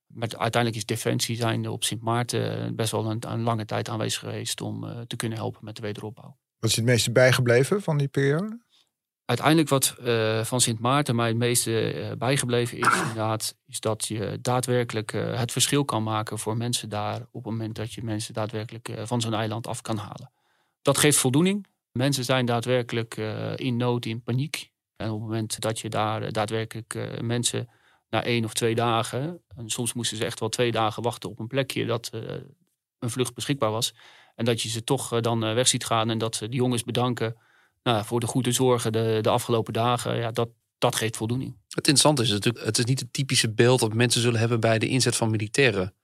Maar 0.07 0.29
uiteindelijk 0.29 0.76
is 0.76 0.87
Defensie 0.87 1.37
zijn 1.37 1.69
op 1.69 1.85
Sint 1.85 2.02
Maarten 2.02 2.76
best 2.76 2.93
wel 2.93 3.11
een, 3.11 3.31
een 3.33 3.43
lange 3.43 3.64
tijd 3.64 3.88
aanwezig 3.88 4.21
geweest 4.21 4.61
om 4.61 5.05
te 5.07 5.17
kunnen 5.17 5.38
helpen 5.38 5.64
met 5.64 5.76
de 5.76 5.83
wederopbouw. 5.83 6.38
Wat 6.59 6.71
is 6.71 6.76
het 6.76 6.85
meeste 6.85 7.12
bijgebleven 7.12 7.83
van 7.83 7.99
die 7.99 8.09
periode? 8.09 8.61
Uiteindelijk 9.30 9.68
wat 9.68 9.96
uh, 10.00 10.44
van 10.44 10.60
Sint 10.60 10.78
Maarten 10.78 11.16
mij 11.16 11.28
het 11.28 11.37
meeste 11.37 11.94
uh, 11.94 12.12
bijgebleven 12.18 12.78
is, 12.78 12.96
inderdaad, 13.00 13.56
is 13.66 13.80
dat 13.80 14.06
je 14.06 14.38
daadwerkelijk 14.42 15.12
uh, 15.12 15.38
het 15.38 15.52
verschil 15.52 15.84
kan 15.84 16.02
maken 16.02 16.38
voor 16.38 16.56
mensen 16.56 16.88
daar 16.88 17.20
op 17.20 17.44
het 17.44 17.52
moment 17.52 17.75
dat 17.75 17.92
je 17.92 18.02
mensen 18.02 18.34
daadwerkelijk 18.34 18.90
van 19.04 19.20
zo'n 19.20 19.34
eiland 19.34 19.66
af 19.66 19.82
kan 19.82 19.96
halen. 19.96 20.32
Dat 20.82 20.99
geeft 20.99 21.18
voldoening. 21.18 21.66
Mensen 21.92 22.25
zijn 22.25 22.46
daadwerkelijk 22.46 23.16
in 23.54 23.76
nood, 23.76 24.06
in 24.06 24.22
paniek. 24.22 24.70
En 24.96 25.10
op 25.10 25.20
het 25.20 25.28
moment 25.28 25.60
dat 25.60 25.80
je 25.80 25.88
daar 25.88 26.32
daadwerkelijk 26.32 27.20
mensen 27.20 27.68
na 28.08 28.25
één 28.25 28.44
of 28.44 28.52
twee 28.52 28.75
dagen, 28.75 29.42
en 29.56 29.68
soms 29.68 29.92
moesten 29.92 30.16
ze 30.16 30.25
echt 30.25 30.40
wel 30.40 30.49
twee 30.49 30.72
dagen 30.72 31.02
wachten 31.02 31.30
op 31.30 31.38
een 31.38 31.46
plekje 31.46 31.87
dat 31.87 32.11
een 32.98 33.11
vlucht 33.11 33.35
beschikbaar 33.35 33.70
was. 33.70 33.94
En 34.35 34.44
dat 34.44 34.62
je 34.62 34.68
ze 34.68 34.85
toch 34.85 35.20
dan 35.20 35.40
weg 35.40 35.68
ziet 35.68 35.85
gaan 35.85 36.11
en 36.11 36.18
dat 36.18 36.37
ze 36.37 36.48
die 36.48 36.61
jongens 36.61 36.85
bedanken 36.85 37.37
nou, 37.83 38.05
voor 38.05 38.21
de 38.21 38.27
goede 38.27 38.53
zorgen 38.53 38.93
de, 38.93 39.19
de 39.21 39.29
afgelopen 39.29 39.73
dagen, 39.73 40.16
ja, 40.16 40.31
dat, 40.31 40.49
dat 40.79 40.97
geeft 40.97 41.16
voldoening. 41.16 41.51
Het 41.51 41.77
interessante 41.77 42.23
is 42.23 42.31
natuurlijk, 42.31 42.64
het 42.64 42.79
is 42.79 42.85
niet 42.85 43.01
het 43.01 43.12
typische 43.12 43.53
beeld 43.53 43.81
dat 43.81 43.95
mensen 43.95 44.21
zullen 44.21 44.40
hebben 44.40 44.61
bij 44.61 44.79
de 44.79 44.88
inzet 44.88 45.16
van 45.16 45.31
militairen. 45.31 45.95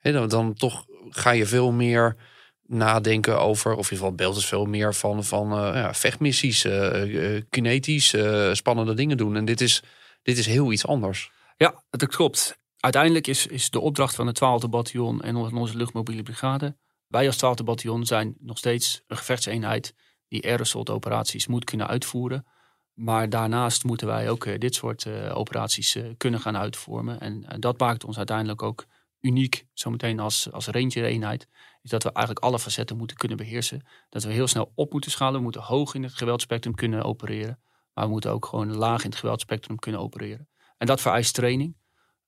dan, 0.00 0.28
dan 0.28 0.54
toch 0.54 0.84
ga 1.10 1.30
je 1.30 1.46
veel 1.46 1.72
meer 1.72 2.16
nadenken 2.62 3.40
over, 3.40 3.70
of 3.70 3.76
in 3.76 3.82
ieder 3.82 3.98
geval 3.98 4.14
beeld 4.14 4.36
is 4.36 4.46
veel 4.46 4.64
meer 4.64 4.94
van, 4.94 5.24
van 5.24 5.52
uh, 5.52 5.74
ja, 5.74 5.94
vechtmissies, 5.94 6.64
uh, 6.64 7.40
kinetisch, 7.50 8.14
spannende 8.52 8.94
dingen 8.94 9.16
doen. 9.16 9.36
En 9.36 9.44
dit 9.44 9.60
is, 9.60 9.82
dit 10.22 10.38
is 10.38 10.46
heel 10.46 10.72
iets 10.72 10.86
anders. 10.86 11.30
Ja, 11.56 11.82
dat 11.90 12.08
klopt. 12.08 12.58
Uiteindelijk 12.76 13.26
is, 13.26 13.46
is 13.46 13.70
de 13.70 13.80
opdracht 13.80 14.14
van 14.14 14.26
het 14.26 14.38
12e 14.38 14.68
bataljon 14.70 15.20
en 15.22 15.36
onze 15.36 15.76
luchtmobiele 15.76 16.22
brigade. 16.22 16.76
Wij 17.06 17.26
als 17.26 17.36
12e 17.36 17.64
bataljon 17.64 18.06
zijn 18.06 18.34
nog 18.38 18.58
steeds 18.58 19.02
een 19.06 19.16
gevechtseenheid 19.16 19.94
die 20.28 20.44
aerosol 20.44 20.86
operaties 20.86 21.46
moet 21.46 21.64
kunnen 21.64 21.86
uitvoeren. 21.86 22.46
Maar 22.92 23.28
daarnaast 23.28 23.84
moeten 23.84 24.06
wij 24.06 24.30
ook 24.30 24.44
eh, 24.44 24.58
dit 24.58 24.74
soort 24.74 25.04
uh, 25.04 25.36
operaties 25.36 25.96
uh, 25.96 26.06
kunnen 26.16 26.40
gaan 26.40 26.56
uitvoeren. 26.56 27.20
En, 27.20 27.60
dat 27.60 27.78
maakt 27.78 28.04
ons 28.04 28.16
uiteindelijk 28.16 28.62
ook 28.62 28.86
uniek, 29.20 29.66
zometeen 29.72 30.20
als, 30.20 30.52
als 30.52 30.66
ranger-eenheid. 30.66 31.48
Is 31.82 31.90
dat 31.90 32.02
we 32.02 32.12
eigenlijk 32.12 32.46
alle 32.46 32.58
facetten 32.58 32.96
moeten 32.96 33.16
kunnen 33.16 33.36
beheersen. 33.36 33.86
Dat 34.08 34.24
we 34.24 34.32
heel 34.32 34.46
snel 34.46 34.72
op 34.74 34.92
moeten 34.92 35.10
schalen. 35.10 35.36
We 35.36 35.42
moeten 35.42 35.62
hoog 35.62 35.94
in 35.94 36.02
het 36.02 36.14
geweldspectrum 36.14 36.74
kunnen 36.74 37.02
opereren. 37.02 37.60
Maar 37.92 38.04
we 38.04 38.10
moeten 38.10 38.30
ook 38.30 38.46
gewoon 38.46 38.76
laag 38.76 39.04
in 39.04 39.10
het 39.10 39.18
geweldspectrum 39.18 39.78
kunnen 39.78 40.00
opereren. 40.00 40.48
En 40.78 40.86
dat 40.86 41.00
vereist 41.00 41.34
training. 41.34 41.76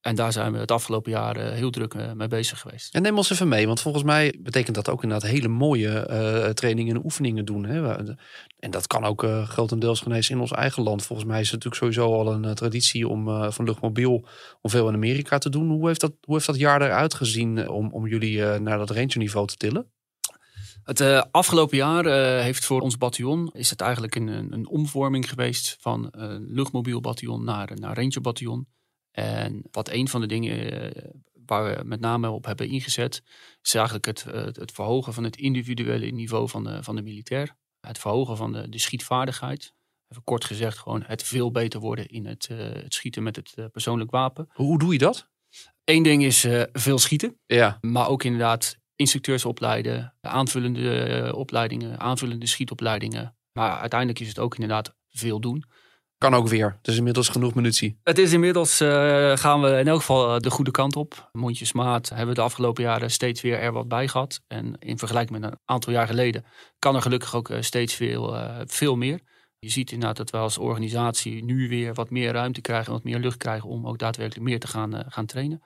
En 0.00 0.14
daar 0.14 0.32
zijn 0.32 0.52
we 0.52 0.58
het 0.58 0.70
afgelopen 0.70 1.10
jaar 1.10 1.36
eh, 1.36 1.52
heel 1.52 1.70
druk 1.70 1.94
eh, 1.94 2.12
mee 2.12 2.28
bezig 2.28 2.60
geweest. 2.60 2.94
En 2.94 3.02
neem 3.02 3.16
ons 3.16 3.30
even 3.30 3.48
mee, 3.48 3.66
want 3.66 3.80
volgens 3.80 4.04
mij 4.04 4.38
betekent 4.42 4.74
dat 4.74 4.88
ook 4.88 5.02
inderdaad 5.02 5.30
hele 5.30 5.48
mooie 5.48 6.08
uh, 6.10 6.50
trainingen 6.50 6.96
en 6.96 7.04
oefeningen 7.04 7.44
doen. 7.44 7.64
Hè? 7.64 8.06
En 8.58 8.70
dat 8.70 8.86
kan 8.86 9.04
ook 9.04 9.26
grotendeels 9.44 10.00
genezen 10.00 10.34
in 10.34 10.40
ons 10.40 10.52
eigen 10.52 10.82
land. 10.82 11.04
Volgens 11.04 11.28
mij 11.28 11.40
is 11.40 11.50
het 11.50 11.64
natuurlijk 11.64 11.82
sowieso 11.94 12.18
al 12.18 12.32
een 12.32 12.54
traditie 12.54 13.08
om 13.08 13.52
van 13.52 13.64
luchtmobiel 13.64 14.26
om 14.60 14.70
veel 14.70 14.88
in 14.88 14.94
Amerika 14.94 15.38
te 15.38 15.50
doen. 15.50 15.70
Hoe 15.70 15.86
heeft 15.86 16.00
dat, 16.00 16.12
hoe 16.22 16.34
heeft 16.34 16.46
dat 16.46 16.58
jaar 16.58 16.82
eruit 16.82 17.14
gezien 17.14 17.68
om, 17.68 17.92
om 17.92 18.06
jullie 18.06 18.58
naar 18.58 18.78
dat 18.78 18.90
range 18.90 19.14
niveau 19.14 19.46
te 19.46 19.56
tillen? 19.56 19.90
Het 20.82 21.30
afgelopen 21.30 21.76
jaar 21.76 22.04
heeft 22.42 22.64
voor 22.64 22.80
ons 22.80 22.98
bataljon 22.98 23.50
is 23.52 23.70
het 23.70 23.80
eigenlijk 23.80 24.14
een, 24.14 24.28
een 24.28 24.68
omvorming 24.68 25.28
geweest 25.28 25.76
van 25.80 26.08
een 26.10 26.46
luchtmobiel 26.48 27.00
bataljon 27.00 27.44
naar, 27.44 27.70
naar 27.74 27.96
ranger 27.96 28.20
bataljon. 28.20 28.66
En 29.18 29.62
wat 29.70 29.88
een 29.88 30.08
van 30.08 30.20
de 30.20 30.26
dingen 30.26 30.72
eh, 30.72 31.10
waar 31.46 31.76
we 31.76 31.84
met 31.84 32.00
name 32.00 32.30
op 32.30 32.44
hebben 32.44 32.68
ingezet, 32.68 33.22
is 33.62 33.74
eigenlijk 33.74 34.06
het, 34.06 34.24
het, 34.56 34.72
verhogen 34.72 35.12
van 35.12 35.24
het 35.24 35.36
individuele 35.36 36.06
niveau 36.06 36.48
van 36.48 36.64
de, 36.64 36.82
van 36.82 36.96
de 36.96 37.02
militair. 37.02 37.56
Het 37.80 37.98
verhogen 37.98 38.36
van 38.36 38.52
de, 38.52 38.68
de 38.68 38.78
schietvaardigheid. 38.78 39.72
Even 40.08 40.24
kort 40.24 40.44
gezegd, 40.44 40.78
gewoon 40.78 41.02
het 41.06 41.22
veel 41.22 41.50
beter 41.50 41.80
worden 41.80 42.08
in 42.08 42.26
het, 42.26 42.48
uh, 42.52 42.58
het 42.58 42.94
schieten 42.94 43.22
met 43.22 43.36
het 43.36 43.52
uh, 43.56 43.64
persoonlijk 43.72 44.10
wapen. 44.10 44.48
Hoe 44.52 44.78
doe 44.78 44.92
je 44.92 44.98
dat? 44.98 45.28
Eén 45.84 46.02
ding 46.02 46.24
is 46.24 46.44
uh, 46.44 46.62
veel 46.72 46.98
schieten. 46.98 47.38
Ja. 47.46 47.78
Maar 47.80 48.08
ook 48.08 48.24
inderdaad 48.24 48.78
instructeurs 48.96 49.44
opleiden, 49.44 50.14
aanvullende 50.20 51.32
opleidingen, 51.36 52.00
aanvullende 52.00 52.46
schietopleidingen. 52.46 53.36
Maar 53.52 53.78
uiteindelijk 53.78 54.20
is 54.20 54.28
het 54.28 54.38
ook 54.38 54.54
inderdaad 54.54 54.94
veel 55.08 55.40
doen. 55.40 55.64
Kan 56.18 56.34
ook 56.34 56.48
weer. 56.48 56.76
Het 56.78 56.88
is 56.88 56.96
inmiddels 56.96 57.28
genoeg 57.28 57.54
munitie. 57.54 57.98
Het 58.02 58.18
is 58.18 58.32
inmiddels, 58.32 58.80
uh, 58.80 59.36
gaan 59.36 59.60
we 59.60 59.78
in 59.78 59.88
elk 59.88 59.98
geval 59.98 60.34
eh, 60.34 60.40
de 60.40 60.50
goede 60.50 60.70
kant 60.70 60.96
op. 60.96 61.28
Mondjesmaat 61.32 62.08
hebben 62.08 62.28
we 62.28 62.34
de 62.34 62.40
afgelopen 62.40 62.82
jaren 62.82 63.10
steeds 63.10 63.40
weer 63.40 63.58
er 63.58 63.72
wat 63.72 63.88
bij 63.88 64.08
gehad. 64.08 64.40
En 64.46 64.76
in 64.78 64.98
vergelijking 64.98 65.40
met 65.40 65.50
een 65.50 65.58
aantal 65.64 65.92
jaar 65.92 66.06
geleden 66.06 66.44
kan 66.78 66.94
er 66.94 67.02
gelukkig 67.02 67.34
ook 67.34 67.48
eh, 67.48 67.60
steeds 67.60 67.94
veel, 67.94 68.36
veel 68.66 68.96
meer. 68.96 69.20
Je 69.58 69.70
ziet 69.70 69.92
inderdaad 69.92 70.16
dat 70.16 70.30
we 70.30 70.36
als 70.36 70.58
organisatie 70.58 71.44
nu 71.44 71.68
weer 71.68 71.94
wat 71.94 72.10
meer 72.10 72.32
ruimte 72.32 72.60
krijgen, 72.60 72.92
wat 72.92 73.04
meer 73.04 73.18
lucht 73.18 73.36
krijgen 73.36 73.68
om 73.68 73.86
ook 73.86 73.98
daadwerkelijk 73.98 74.48
meer 74.48 74.60
te 74.60 74.68
gaan, 74.68 75.04
gaan 75.08 75.26
trainen. 75.26 75.62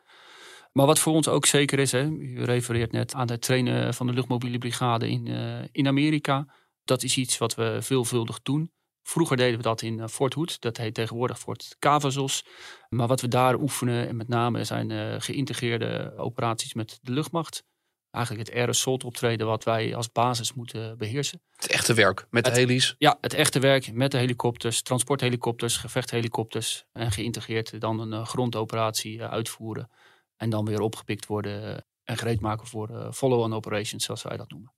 Maar 0.73 0.87
wat 0.87 0.99
voor 0.99 1.13
ons 1.13 1.29
ook 1.29 1.47
zeker 1.47 1.79
is, 1.79 1.93
hè, 1.93 2.05
u 2.05 2.45
refereert 2.45 2.93
net 2.93 3.15
aan 3.15 3.31
het 3.31 3.43
trainen 3.43 3.95
van 3.95 4.07
de 4.07 4.13
luchtmobiele 4.13 4.59
brigade 4.59 5.09
in, 5.11 5.27
in 5.73 5.87
Amerika. 5.87 6.55
Dat 6.85 7.03
is 7.03 7.17
iets 7.17 7.39
wat 7.39 7.55
we 7.55 7.79
veelvuldig 7.81 8.43
doen. 8.43 8.71
Vroeger 9.03 9.37
deden 9.37 9.57
we 9.57 9.63
dat 9.63 9.83
in 9.83 10.01
eh, 10.01 10.09
Fort 10.09 10.35
Hood. 10.35 10.61
Dat 10.61 10.77
heet 10.77 10.95
tegenwoordig 10.95 11.39
Fort 11.39 11.77
Cavazos. 11.79 12.45
Maar 12.89 13.07
wat 13.09 13.21
we 13.21 13.29
daar 13.29 13.55
oefenen, 13.61 14.09
en 14.09 14.17
met 14.17 14.29
name 14.29 14.65
zijn 14.65 14.91
uh, 14.91 15.15
geïntegreerde 15.19 16.13
operaties 16.17 16.75
met 16.75 16.99
de 17.03 17.13
luchtmacht. 17.13 17.65
eigenlijk 18.11 18.49
het 18.49 18.57
air 18.57 18.69
assault 18.69 19.05
optreden 19.05 19.47
wat 19.47 19.65
wij 19.65 19.95
als 19.97 20.13
basis 20.13 20.55
moeten 20.55 20.99
beheersen. 20.99 21.41
Het 21.57 21.67
echte 21.71 21.95
werk 21.95 22.27
met 22.31 22.45
Het- 22.47 22.55
de 22.55 22.61
heli's. 22.61 22.95
Ja, 22.99 23.19
het 23.21 23.35
echte 23.35 23.59
werk 23.61 23.93
met 23.93 24.11
de 24.11 24.19
helikopters, 24.19 24.83
transporthelikopters, 24.83 25.77
gevechthelikopters. 25.77 26.85
En 26.93 27.11
geïntegreerd 27.13 27.81
dan 27.81 28.01
een 28.01 28.13
eh, 28.13 28.27
grondoperatie 28.27 29.21
eh, 29.23 29.31
uitvoeren. 29.31 29.91
En 30.37 30.51
dan 30.51 30.65
weer 30.65 30.81
opgepikt 30.81 31.27
worden 31.27 31.65
eh, 31.75 31.79
en 32.05 32.17
gereed 32.17 32.41
maken 32.41 32.67
voor 32.67 32.89
eh, 32.89 33.13
follow-on 33.13 33.55
operations, 33.55 34.05
zoals 34.05 34.23
wij 34.23 34.37
dat 34.37 34.51
noemen. 34.51 34.73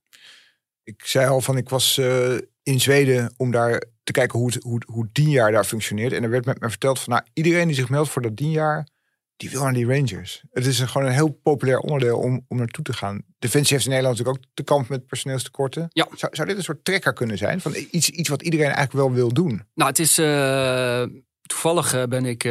Ik 0.85 1.03
zei 1.05 1.29
al 1.29 1.41
van 1.41 1.57
ik 1.57 1.69
was 1.69 1.99
eh, 1.99 2.35
in 2.63 2.81
Zweden 2.81 3.35
om 3.37 3.51
daar 3.51 3.83
te 4.03 4.13
kijken 4.13 4.39
hoe 4.39 4.53
het, 4.53 4.63
hoe, 4.63 4.83
hoe 4.87 5.09
dienjaar 5.13 5.53
daar 5.53 5.65
functioneert. 5.65 6.13
En 6.13 6.23
er 6.23 6.31
werd 6.31 6.45
met 6.45 6.61
me 6.61 6.69
verteld 6.71 7.01
van 7.01 7.13
nou, 7.13 7.25
iedereen 7.33 7.67
die 7.67 7.77
zich 7.77 7.89
meldt 7.89 8.11
voor 8.11 8.23
dat 8.23 8.37
dienjaar, 8.37 8.89
die 9.37 9.51
wil 9.51 9.63
naar 9.63 9.73
die 9.73 9.87
Rangers. 9.87 10.45
Het 10.53 10.67
is 10.67 10.79
een, 10.79 10.89
gewoon 10.89 11.07
een 11.07 11.13
heel 11.13 11.39
populair 11.43 11.79
onderdeel 11.79 12.19
om, 12.19 12.45
om 12.49 12.57
naartoe 12.57 12.85
te 12.85 12.93
gaan. 12.93 13.23
Defensie 13.39 13.73
heeft 13.73 13.85
in 13.85 13.91
Nederland 13.91 14.19
natuurlijk 14.19 14.45
ook 14.47 14.53
te 14.55 14.63
kampen 14.63 14.93
met 14.97 15.07
personeelstekorten. 15.07 15.87
Ja. 15.93 16.09
Zou, 16.15 16.37
zou 16.37 16.49
dit 16.49 16.57
een 16.57 16.63
soort 16.63 16.85
trekker 16.85 17.13
kunnen 17.13 17.39
zijn? 17.39 17.61
Van 17.61 17.75
iets, 17.91 18.11
iets 18.11 18.29
wat 18.29 18.43
iedereen 18.43 18.67
eigenlijk 18.67 18.93
wel 18.93 19.13
wil 19.13 19.33
doen? 19.33 19.63
Nou, 19.75 19.91
het 19.91 19.99
is. 19.99 20.19
eh, 20.19 21.05
toevallig 21.43 21.95
eh, 21.95 22.03
ben 22.03 22.25
ik 22.25 22.43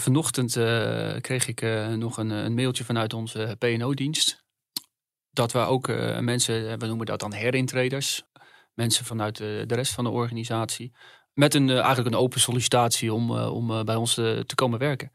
vanochtend. 0.00 0.52
kreeg 1.20 1.48
ik 1.48 1.60
nog 1.96 2.16
een, 2.16 2.30
een 2.30 2.54
mailtje 2.54 2.84
vanuit 2.84 3.12
onze 3.14 3.56
PNO-dienst. 3.58 4.46
Dat 5.38 5.52
we 5.52 5.58
ook 5.58 5.88
eh, 5.88 6.18
mensen. 6.18 6.70
eh, 6.70 6.78
We 6.78 6.86
noemen 6.86 7.06
dat 7.06 7.20
dan 7.20 7.32
herintreders. 7.32 8.22
Mensen 8.74 9.04
vanuit 9.04 9.36
de 9.36 9.64
rest 9.74 9.92
van 9.92 10.04
de 10.04 10.10
organisatie. 10.10 10.92
Met 11.32 11.54
een, 11.54 11.68
eh, 11.70 11.78
eigenlijk 11.78 12.06
een 12.14 12.20
open 12.20 12.40
sollicitatie 12.40 13.12
om, 13.12 13.30
om 13.30 13.84
bij 13.84 13.94
ons 13.94 14.14
te 14.14 14.54
komen 14.54 14.78
werken. 14.78 15.12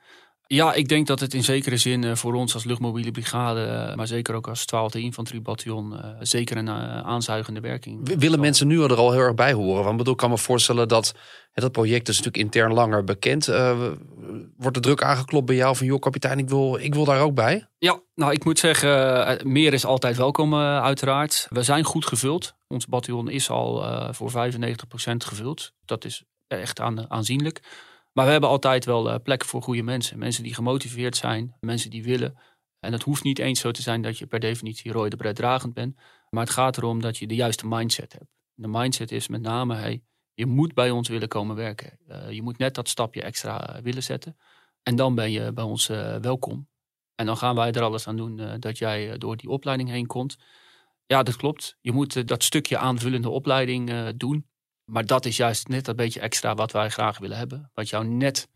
Ja, 0.54 0.74
ik 0.74 0.88
denk 0.88 1.08
dat 1.08 1.20
het 1.20 1.34
in 1.34 1.44
zekere 1.44 1.78
zin 1.78 2.04
eh, 2.04 2.16
voor 2.16 2.34
ons 2.34 2.54
als 2.54 2.63
luchtmobiele 2.63 3.12
brigade, 3.12 3.63
eh, 3.63 3.96
maar 3.96 4.08
zeker 4.08 4.36
ook 4.36 4.48
als 4.48 4.66
12e 4.66 5.00
infanteriebataljon, 5.00 5.98
eh, 6.02 6.10
zeker 6.20 6.58
een 6.58 6.70
aanzuigende 6.70 7.60
werking. 7.60 8.08
Willen 8.08 8.30
zal- 8.30 8.39
mensen 8.39 8.68
nu 8.68 8.84
er 8.84 8.96
al 8.96 9.12
heel 9.12 9.22
erg 9.22 9.34
bij 9.34 9.54
horen? 9.54 9.80
Want 9.80 9.92
ik 9.92 9.98
bedoel, 9.98 10.13
ik 10.13 10.20
kan 10.20 10.30
me 10.30 10.38
voorstellen 10.38 10.88
dat 10.88 11.13
dat 11.54 11.72
project 11.72 12.08
is 12.10 12.18
natuurlijk 12.18 12.44
intern 12.44 12.74
langer 12.74 13.04
bekend. 13.04 13.48
Eh, 13.48 13.80
wordt 14.58 14.76
de 14.76 14.82
druk 14.82 15.04
aangeklopt 15.04 15.46
bij 15.46 15.56
jou 15.56 15.76
van, 15.76 15.86
joh 15.86 16.00
kapitein, 16.00 16.39
ik 16.39 16.50
wil, 16.50 16.76
ik 16.76 16.94
wil 16.94 17.06
daar 17.06 17.22
ook 17.22 17.36
bij? 17.36 17.68
Ja, 17.78 18.00
nou 18.16 18.32
ik 18.32 18.44
moet 18.46 18.60
zeggen, 18.60 19.52
meer 19.52 19.74
is 19.74 19.86
altijd 19.86 20.18
welkom 20.18 20.56
uiteraard. 20.56 21.48
We 21.50 21.63
zijn 21.63 21.84
goed 21.84 22.06
gevuld. 22.06 22.54
Ons 22.68 22.88
bataljon 22.88 23.30
is 23.30 23.50
al 23.50 23.84
voor 24.13 24.32
95% 24.32 25.24
gevuld. 25.26 25.72
Dat 25.86 26.06
is 26.06 26.24
echt 26.48 26.80
aan, 26.80 27.12
aanzienlijk. 27.12 27.62
Maar 28.13 28.26
we 28.26 28.32
hebben 28.32 28.49
altijd 28.49 28.86
wel 28.86 29.10
eh, 29.10 29.19
plek 29.23 29.45
voor 29.45 29.62
goede 29.62 29.84
mensen. 29.84 30.19
Mensen 30.19 30.43
die 30.43 30.54
gemotiveerd 30.54 31.15
zijn, 31.15 31.56
mensen 31.60 31.89
die 31.89 32.04
willen. 32.04 32.38
En 32.80 32.91
het 32.91 33.04
hoeft 33.04 33.23
niet 33.23 33.39
eens 33.39 33.60
zo 33.60 33.71
te 33.71 33.82
zijn 33.82 34.02
dat 34.02 34.17
je 34.17 34.26
per 34.26 34.39
definitie 34.39 34.91
rooi 34.91 35.10
de 35.10 35.15
bret 35.15 35.36
dragend 35.36 35.73
bent. 35.73 35.95
Maar 36.30 36.43
het 36.43 36.54
gaat 36.54 36.78
erom 36.78 37.02
dat 37.02 37.17
je 37.17 37.28
de 37.28 37.36
juiste 37.36 37.67
mindset 37.67 38.13
hebt. 38.13 38.32
De 38.54 38.67
mindset 38.67 39.12
is 39.12 39.28
met 39.28 39.41
name, 39.41 39.76
hey, 39.76 40.04
je 40.34 40.45
moet 40.45 40.73
bij 40.73 40.91
ons 40.91 41.10
willen 41.10 41.28
komen 41.28 41.56
werken. 41.56 41.97
Eh, 42.08 42.32
je 42.32 42.41
moet 42.41 42.58
net 42.58 42.76
dat 42.76 42.89
stapje 42.89 43.21
extra 43.21 43.67
eh, 43.67 43.82
willen 43.82 44.04
zetten. 44.04 44.38
En 44.84 44.95
dan 44.95 45.15
ben 45.15 45.32
je 45.32 45.54
bij 45.54 45.63
ons 45.63 45.88
welkom. 46.21 46.67
En 47.15 47.26
dan 47.26 47.38
gaan 47.38 47.56
wij 47.56 47.71
er 47.71 47.82
alles 47.82 48.08
aan 48.08 48.17
doen 48.17 48.60
dat 48.60 48.78
jij 48.78 49.17
door 49.17 49.38
die 49.38 49.49
opleiding 49.49 49.89
heen 49.89 50.06
komt. 50.06 50.38
Ja, 51.06 51.23
dat 51.23 51.36
klopt. 51.36 51.78
Je 51.82 51.91
moet 51.91 52.28
dat 52.28 52.43
stukje 52.43 52.78
aanvullende 52.78 53.30
opleiding 53.30 54.10
doen. 54.17 54.47
Maar 54.86 55.06
dat 55.06 55.26
is 55.26 55.38
juist 55.38 55.67
net 55.67 55.86
dat 55.86 55.96
beetje 55.96 56.19
extra 56.19 56.56
wat 56.56 56.72
wij 56.72 56.89
graag 56.89 57.17
willen 57.17 57.38
hebben. 57.38 57.72
Wat 57.74 57.89
jou 57.89 58.06
net 58.06 58.48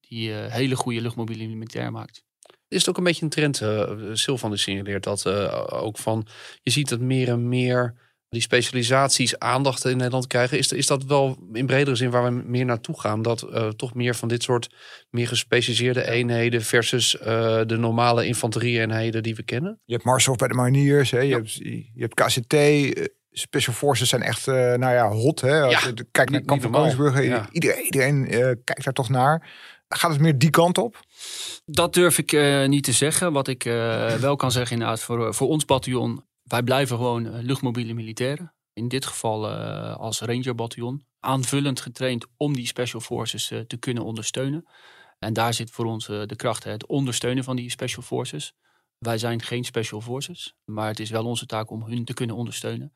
die 0.00 0.34
eh, 0.34 0.52
hele 0.52 0.76
goede 0.76 1.00
luchtmobiele 1.00 1.46
militair 1.46 1.92
maakt. 1.92 2.24
Is 2.68 2.78
het 2.78 2.88
ook 2.88 2.96
een 2.96 3.04
beetje 3.04 3.24
een 3.24 3.30
trend, 3.30 3.60
eh 3.60 3.90
Sylvan 4.12 4.50
die 4.50 4.58
signaleert 4.58 5.04
dat 5.04 5.26
eh, 5.26 5.66
ook 5.70 5.98
van, 5.98 6.26
je 6.62 6.70
ziet 6.70 6.88
dat 6.88 7.00
meer 7.00 7.28
en 7.28 7.48
meer 7.48 8.06
die 8.28 8.40
specialisaties 8.40 9.38
aandacht 9.38 9.84
in 9.84 9.96
Nederland 9.96 10.26
krijgen. 10.26 10.58
Is, 10.58 10.72
is 10.72 10.86
dat 10.86 11.04
wel 11.04 11.48
in 11.52 11.66
bredere 11.66 11.96
zin 11.96 12.10
waar 12.10 12.24
we 12.24 12.42
meer 12.46 12.64
naartoe 12.64 13.00
gaan? 13.00 13.22
Dat 13.22 13.42
eh, 13.42 13.68
toch 13.68 13.94
meer 13.94 14.14
van 14.14 14.28
dit 14.28 14.42
soort 14.42 14.68
meer 15.10 15.28
gespecialiseerde 15.28 16.10
eenheden 16.10 16.62
versus 16.62 17.18
eh, 17.18 17.60
de 17.66 17.76
normale 17.76 18.26
infanterie-eenheden 18.26 19.22
die 19.22 19.34
we 19.34 19.42
kennen? 19.42 19.80
Je 19.84 19.92
hebt 19.92 20.04
Marshof 20.04 20.36
bij 20.36 20.48
de 20.48 20.54
Mariniers, 20.54 21.10
hè? 21.10 21.18
Je, 21.20 21.26
Ja. 21.28 21.36
hebt, 21.36 21.54
je 21.54 21.90
hebt 21.94 22.14
KCT. 22.14 22.52
Special 23.30 23.74
Forces 23.74 24.08
zijn 24.08 24.22
echt, 24.22 24.48
eh, 24.48 24.54
nou 24.54 24.92
ja, 24.94 25.08
hot. 25.10 25.40
Hè? 25.40 25.62
Als 25.62 25.72
Ja, 25.82 25.86
je 25.94 26.06
kijkt 26.10 26.30
naar 26.30 26.40
Kamp 26.42 26.62
van 26.62 26.70
normaal. 26.70 26.90
Koningsbrugge, 26.90 27.28
Ja. 27.28 27.48
iedereen, 27.52 27.84
iedereen 27.84 28.26
eh, 28.28 28.38
kijkt 28.64 28.84
daar 28.84 28.92
toch 28.92 29.08
naar. 29.08 29.50
Gaat 29.88 30.10
het 30.10 30.20
meer 30.20 30.38
die 30.38 30.50
kant 30.50 30.78
op? 30.78 31.00
Dat 31.64 31.94
durf 31.94 32.18
ik 32.18 32.32
eh, 32.32 32.66
niet 32.66 32.84
te 32.84 32.92
zeggen. 32.92 33.32
Wat 33.32 33.48
ik 33.48 33.64
eh, 33.64 34.14
wel 34.14 34.36
kan 34.36 34.52
zeggen 34.52 34.72
inderdaad 34.72 35.00
voor, 35.00 35.34
voor 35.34 35.48
ons 35.48 35.64
bataljon. 35.64 36.24
Wij 36.42 36.62
blijven 36.62 36.96
gewoon 36.96 37.40
luchtmobiele 37.40 37.92
militairen. 37.94 38.52
In 38.72 38.88
dit 38.88 39.06
geval 39.06 39.50
eh, 39.50 39.96
als 39.96 40.20
Ranger 40.20 40.54
bataljon. 40.54 41.04
Aanvullend 41.20 41.80
getraind 41.80 42.26
om 42.36 42.54
die 42.54 42.66
special 42.66 43.00
forces 43.00 43.50
eh, 43.50 43.58
te 43.60 43.76
kunnen 43.76 44.04
ondersteunen. 44.04 44.68
En 45.18 45.32
daar 45.32 45.54
zit 45.54 45.70
voor 45.70 45.84
ons 45.84 46.06
de 46.06 46.36
kracht. 46.36 46.64
hè, 46.64 46.70
Het 46.70 46.86
ondersteunen 46.86 47.44
van 47.44 47.56
die 47.56 47.70
special 47.70 48.02
forces. 48.02 48.52
Wij 48.98 49.18
zijn 49.18 49.42
geen 49.42 49.64
special 49.64 50.00
forces. 50.00 50.54
Maar 50.64 50.88
het 50.88 51.00
is 51.00 51.10
wel 51.10 51.24
onze 51.24 51.46
taak 51.46 51.70
om 51.70 51.82
hun 51.82 52.04
te 52.04 52.14
kunnen 52.14 52.36
ondersteunen. 52.36 52.92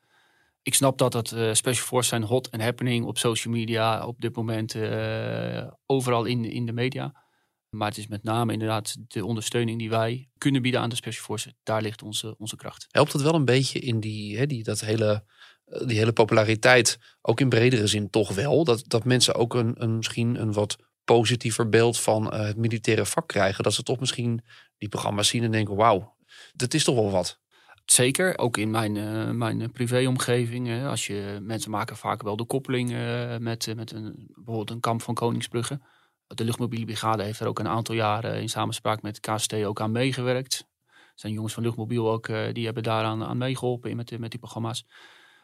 Ik 0.63 0.73
snap 0.73 0.97
dat 0.97 1.11
dat 1.11 1.31
eh, 1.31 1.53
special 1.53 1.85
forces 1.85 2.09
zijn 2.09 2.23
hot 2.23 2.49
en 2.49 2.61
happening 2.61 3.05
op 3.05 3.17
social 3.17 3.53
media. 3.53 4.05
Op 4.05 4.21
dit 4.21 4.35
moment 4.35 4.75
eh, 4.75 5.67
overal 5.85 6.25
in, 6.25 6.45
in 6.45 6.65
de 6.65 6.73
media. 6.73 7.23
Maar 7.69 7.87
het 7.87 7.97
is 7.97 8.07
met 8.07 8.23
name 8.23 8.53
inderdaad 8.53 8.95
de 9.07 9.25
ondersteuning 9.25 9.79
die 9.79 9.89
wij 9.89 10.29
kunnen 10.37 10.61
bieden 10.61 10.81
aan 10.81 10.89
de 10.89 10.95
Special 10.95 11.23
Forces. 11.23 11.53
Daar 11.63 11.81
ligt 11.81 12.01
onze, 12.01 12.35
onze 12.37 12.55
kracht. 12.55 12.87
Helpt 12.91 13.13
het 13.13 13.21
wel 13.21 13.33
een 13.33 13.45
beetje 13.45 13.79
in 13.79 13.99
die, 13.99 14.37
hè, 14.37 14.45
die, 14.45 14.63
dat 14.63 14.79
hele, 14.79 15.23
eh, 15.65 15.87
die 15.87 15.97
hele 15.97 16.13
populariteit, 16.13 16.99
ook 17.21 17.39
in 17.39 17.49
bredere 17.49 17.87
zin 17.87 18.09
toch 18.09 18.33
wel, 18.33 18.63
dat, 18.63 18.83
dat 18.87 19.05
mensen 19.05 19.35
ook 19.35 19.53
een, 19.53 19.83
een, 19.83 19.95
misschien 19.95 20.41
een 20.41 20.53
wat 20.53 20.75
positiever 21.03 21.69
beeld 21.69 21.99
van 21.99 22.33
het 22.33 22.57
militaire 22.57 23.05
vak 23.05 23.27
krijgen. 23.27 23.63
Dat 23.63 23.73
ze 23.73 23.83
toch 23.83 23.99
misschien 23.99 24.41
die 24.77 24.89
programma's 24.89 25.27
zien 25.27 25.43
en 25.43 25.51
denken, 25.51 25.75
wauw, 25.75 26.15
dat 26.53 26.73
is 26.73 26.83
toch 26.83 26.95
wel 26.95 27.11
wat. 27.11 27.41
Zeker, 27.85 28.37
ook 28.37 28.57
in 28.57 28.71
mijn, 28.71 28.97
eh, 28.97 29.29
mijn 29.29 29.71
privéomgeving. 29.71 30.67
hè. 30.67 30.87
als 30.87 31.07
je, 31.07 31.39
mensen 31.41 31.71
maken 31.71 31.97
vaak 31.97 32.23
wel 32.23 32.35
de 32.35 32.45
koppeling 32.45 32.93
eh, 32.93 33.37
met, 33.37 33.67
eh, 33.67 33.75
met 33.75 33.91
een, 33.91 34.31
bijvoorbeeld 34.35 34.69
een 34.69 34.79
kamp 34.79 35.01
van 35.01 35.13
Koningsbrugge. 35.13 35.79
De 36.27 36.43
luchtmobiele 36.43 36.85
brigade 36.85 37.23
heeft 37.23 37.39
er 37.39 37.47
ook 37.47 37.59
een 37.59 37.67
aantal 37.67 37.95
jaren 37.95 38.41
in 38.41 38.49
samenspraak 38.49 39.01
met 39.01 39.19
KST 39.19 39.53
ook 39.53 39.81
aan 39.81 39.91
meegewerkt. 39.91 40.67
Er 40.87 41.19
zijn 41.19 41.33
jongens 41.33 41.53
van 41.53 41.63
luchtmobiel 41.63 42.11
ook, 42.11 42.27
eh, 42.27 42.53
die 42.53 42.65
hebben 42.65 42.83
daaraan 42.83 43.23
aan 43.23 43.37
meegeholpen 43.37 43.95
met, 43.95 44.19
met 44.19 44.31
die 44.31 44.39
programma's. 44.39 44.85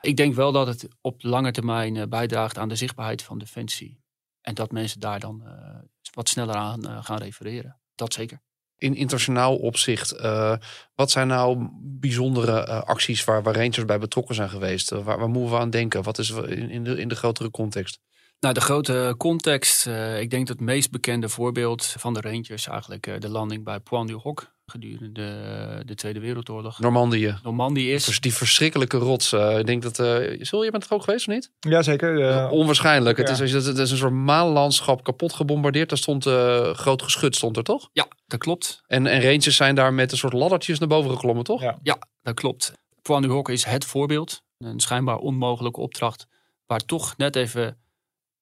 Ik 0.02 0.17
denk 0.17 0.36
wel 0.36 0.52
dat 0.52 0.67
het 0.67 0.88
op 1.02 1.23
lange 1.23 1.52
termijn 1.52 1.95
eh, 1.95 2.08
bijdraagt 2.08 2.58
aan 2.58 2.69
de 2.69 2.75
zichtbaarheid 2.75 3.23
van 3.23 3.38
Defensie. 3.38 4.02
En 4.41 4.54
dat 4.54 4.71
mensen 4.71 4.99
daar 4.99 5.19
dan 5.19 5.45
eh, 5.45 5.80
wat 6.13 6.30
sneller 6.30 6.56
aan 6.56 6.88
eh, 6.88 7.04
gaan 7.04 7.17
refereren. 7.17 7.80
Dat 7.95 8.13
zeker. 8.13 8.41
In 8.80 8.96
internationaal 8.96 9.56
opzicht, 9.58 10.12
eh, 10.12 10.54
wat 10.96 11.12
zijn 11.12 11.28
nou 11.28 11.68
bijzondere 11.82 12.65
eh, 12.65 12.82
acties 12.82 13.24
waar, 13.24 13.44
Rangers 13.44 13.86
bij 13.86 14.00
betrokken 14.00 14.36
zijn 14.36 14.50
geweest? 14.50 14.92
Eh, 14.92 15.04
waar, 15.04 15.20
waar 15.20 15.30
moeten 15.30 15.52
we 15.52 15.60
aan 15.60 15.70
denken? 15.70 16.04
Wat 16.04 16.18
is 16.18 16.30
in, 16.30 16.88
in, 16.98 17.08
de, 17.08 17.15
grotere 17.15 17.52
context? 17.52 18.00
Nou, 18.39 18.54
de 18.54 18.62
grote 18.62 19.15
context. 19.18 19.86
ik 20.20 20.30
denk 20.30 20.48
dat 20.48 20.58
het 20.58 20.65
meest 20.65 20.92
bekende 20.92 21.30
voorbeeld 21.30 21.86
van 21.86 22.13
de 22.13 22.22
Rangers 22.22 22.68
eigenlijk 22.68 23.22
de 23.22 23.30
landing 23.30 23.63
bij 23.63 23.80
Point 23.80 24.08
du 24.08 24.15
Hoc 24.15 24.58
gedurende 24.69 25.12
de, 25.12 25.82
de 25.86 25.95
Tweede 25.95 26.19
Wereldoorlog. 26.19 26.79
Normandië. 26.79 27.38
Normandië 27.43 27.91
is. 27.91 28.05
Dus 28.05 28.19
die 28.19 28.34
verschrikkelijke 28.34 28.97
rots. 28.97 29.34
eh, 29.34 29.58
ik 29.60 29.65
denk 29.65 29.82
dat. 29.82 29.99
eh 29.99 30.38
Zul 30.41 30.63
je 30.63 30.71
bent 30.71 30.86
er 30.86 30.93
ook 30.93 31.03
geweest 31.03 31.27
of 31.27 31.34
niet? 31.34 31.51
Jazeker. 31.60 32.49
Onwaarschijnlijk. 32.49 33.17
ja. 33.17 33.23
Het, 33.23 33.39
is, 33.39 33.53
het 33.65 33.77
is 33.77 33.91
een 33.91 33.97
soort 33.97 34.13
maanlandschap 34.13 35.03
kapot 35.03 35.34
gebombardeerd. 35.34 35.89
Daar 35.89 35.97
stond 35.97 36.25
eh, 36.25 36.73
groot 36.73 37.01
geschut, 37.01 37.36
stond 37.36 37.58
er 37.58 37.63
toch? 37.63 37.89
Ja, 37.93 38.08
dat 38.27 38.39
klopt. 38.39 38.82
En, 38.88 39.08
en 39.08 39.21
Rangers 39.21 39.55
zijn 39.55 39.75
daar 39.75 39.93
met 39.93 40.12
een 40.12 40.17
soort 40.17 40.34
laddertjes 40.34 40.79
naar 40.79 40.88
boven 40.88 41.12
geklommen, 41.12 41.43
toch? 41.43 41.62
Ja. 41.62 41.79
Ja, 41.84 41.97
dat 42.21 42.34
klopt. 42.34 42.73
Point 43.01 43.23
du 43.23 43.29
Hoc 43.29 43.49
is 43.49 43.65
het 43.65 43.86
voorbeeld. 43.86 44.41
Een 44.58 44.79
schijnbaar 44.79 45.17
onmogelijke 45.17 45.79
opdracht. 45.79 46.27
Waar 46.65 46.79
toch 46.86 47.17
net 47.17 47.36
even 47.36 47.77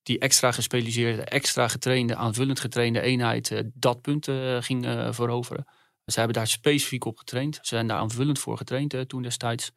die 0.03 0.19
extra 0.19 0.51
gespecialiseerde, 0.51 1.21
extra 1.21 1.67
getrainde, 1.67 2.15
aanvullend 2.15 2.59
getrainde 2.59 3.01
eenheid 3.01 3.51
eh, 3.51 3.59
dat 3.73 4.01
punt 4.01 4.27
eh, 4.27 4.57
ging 4.59 4.85
eh, 4.85 5.07
veroveren. 5.11 5.65
Ze 6.11 6.19
hebben 6.19 6.37
daar 6.37 6.47
specifiek 6.47 7.05
op 7.05 7.17
getraind. 7.17 7.55
Ze 7.55 7.61
zijn 7.63 7.87
daar 7.87 7.97
aanvullend 7.97 8.39
voor 8.39 8.57
getraind 8.57 8.93
eh, 8.93 9.01
toen 9.01 9.21
destijds. 9.21 9.71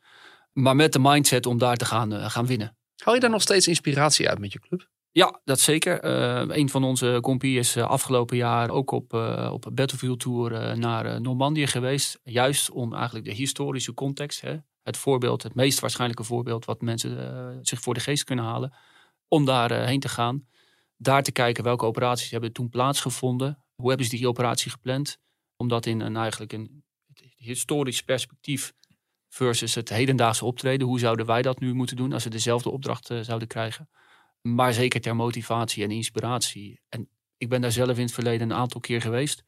Maar 0.52 0.76
met 0.76 0.92
de 0.92 0.98
mindset 0.98 1.46
om 1.46 1.58
daar 1.58 1.76
te 1.76 1.84
gaan, 1.84 2.12
eh, 2.12 2.30
gaan 2.30 2.46
winnen. 2.46 2.76
Hou 2.96 3.14
je 3.14 3.22
daar 3.22 3.30
nog 3.30 3.42
steeds 3.42 3.68
inspiratie 3.68 4.28
uit 4.28 4.38
met 4.38 4.52
je 4.52 4.60
club? 4.60 4.88
Ja, 5.10 5.40
dat 5.44 5.60
zeker. 5.60 6.00
Eh, 6.00 6.56
een 6.56 6.68
van 6.68 6.84
onze 6.84 7.18
compie 7.22 7.58
is 7.58 7.76
afgelopen 7.76 8.36
jaar 8.36 8.70
ook 8.70 8.90
op, 8.90 9.14
eh, 9.14 9.50
op 9.52 9.64
een 9.64 9.74
Battlefield 9.74 10.20
Tour 10.20 10.78
naar 10.78 11.20
Normandië 11.20 11.66
geweest. 11.66 12.20
Juist 12.22 12.70
om 12.70 12.94
eigenlijk 12.94 13.24
de 13.24 13.32
historische 13.32 13.94
context, 13.94 14.40
hè, 14.40 14.56
het 14.82 14.96
voorbeeld, 14.96 15.42
het 15.42 15.54
meest 15.54 15.80
waarschijnlijke 15.80 16.24
voorbeeld 16.24 16.64
wat 16.64 16.80
mensen 16.80 17.58
zich 17.62 17.80
voor 17.80 17.94
de 17.94 18.00
geest 18.00 18.24
kunnen 18.24 18.44
halen, 18.44 18.74
om 19.28 19.44
daar 19.44 19.86
heen 19.86 20.00
te 20.00 20.08
gaan. 20.08 20.46
Daar 20.96 21.22
te 21.22 21.32
kijken 21.32 21.64
welke 21.64 21.84
operaties 21.84 22.30
hebben 22.30 22.52
toen 22.52 22.68
plaatsgevonden. 22.68 23.64
Hoe 23.74 23.88
hebben 23.88 24.06
ze 24.06 24.16
die 24.16 24.28
operatie 24.28 24.70
gepland? 24.70 25.18
Om 25.60 25.68
dat 25.68 25.86
in 25.86 26.00
een 26.00 26.16
eigenlijk 26.16 26.52
een 26.52 26.84
historisch 27.36 28.02
perspectief 28.02 28.72
versus 29.28 29.74
het 29.74 29.88
hedendaagse 29.88 30.44
optreden. 30.44 30.86
Hoe 30.86 30.98
zouden 30.98 31.26
wij 31.26 31.42
dat 31.42 31.60
nu 31.60 31.74
moeten 31.74 31.96
doen 31.96 32.12
als 32.12 32.24
we 32.24 32.30
dezelfde 32.30 32.70
opdracht 32.70 33.10
eh, 33.10 33.20
zouden 33.20 33.48
krijgen? 33.48 33.88
Maar 34.40 34.72
zeker 34.72 35.00
ter 35.00 35.16
motivatie 35.16 35.84
en 35.84 35.90
inspiratie. 35.90 36.80
En 36.88 37.08
ik 37.36 37.48
ben 37.48 37.60
daar 37.60 37.72
zelf 37.72 37.96
in 37.96 38.04
het 38.04 38.12
verleden 38.12 38.50
een 38.50 38.56
aantal 38.56 38.80
keer 38.80 39.00
geweest. 39.00 39.44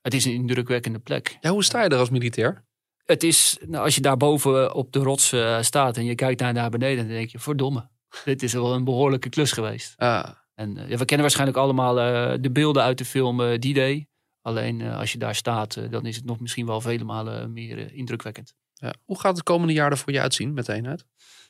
Het 0.00 0.14
is 0.14 0.24
een 0.24 0.32
indrukwekkende 0.32 0.98
plek. 0.98 1.38
Ja, 1.40 1.50
hoe 1.50 1.64
sta 1.64 1.82
je 1.82 1.88
er 1.88 1.98
als 1.98 2.10
militair? 2.10 2.64
Het 3.04 3.22
is, 3.22 3.58
nou, 3.66 3.84
als 3.84 3.94
je 3.94 4.00
daar 4.00 4.16
boven 4.16 4.74
op 4.74 4.92
de 4.92 4.98
rots 4.98 5.32
eh, 5.32 5.62
staat 5.62 5.96
en 5.96 6.04
je 6.04 6.14
kijkt 6.14 6.40
naar, 6.40 6.52
naar 6.52 6.70
beneden, 6.70 7.06
dan 7.06 7.14
denk 7.14 7.28
je, 7.28 7.38
verdomme, 7.38 7.88
dit 8.24 8.42
is 8.42 8.52
wel 8.52 8.74
een 8.74 8.84
behoorlijke 8.84 9.28
klus 9.28 9.52
geweest. 9.52 9.94
Ah, 9.96 10.28
En 10.54 10.76
eh, 10.76 10.88
ja, 10.88 10.96
we 10.96 11.04
kennen 11.04 11.20
waarschijnlijk 11.20 11.58
allemaal 11.58 11.94
de 12.40 12.50
beelden 12.52 12.82
uit 12.82 12.98
de 12.98 13.04
film 13.04 13.58
D-Day. 13.58 14.06
Alleen 14.42 14.80
eh, 14.80 14.98
als 14.98 15.12
je 15.12 15.18
daar 15.18 15.34
staat, 15.34 15.76
eh, 15.76 15.90
dan 15.90 16.06
is 16.06 16.16
het 16.16 16.24
nog 16.24 16.40
misschien 16.40 16.66
wel 16.66 16.80
vele 16.80 17.04
malen 17.04 17.52
meer 17.52 17.78
eh, 17.78 17.96
indrukwekkend. 17.96 18.54
ja. 18.74 18.94
Hoe 19.04 19.20
gaat 19.20 19.36
het 19.36 19.44
komende 19.44 19.72
jaar 19.72 19.90
er 19.90 19.98
voor 19.98 20.12
je 20.12 20.20
uitzien 20.20 20.54
met 20.54 20.66
de 20.66 20.72
eenheid? 20.72 21.04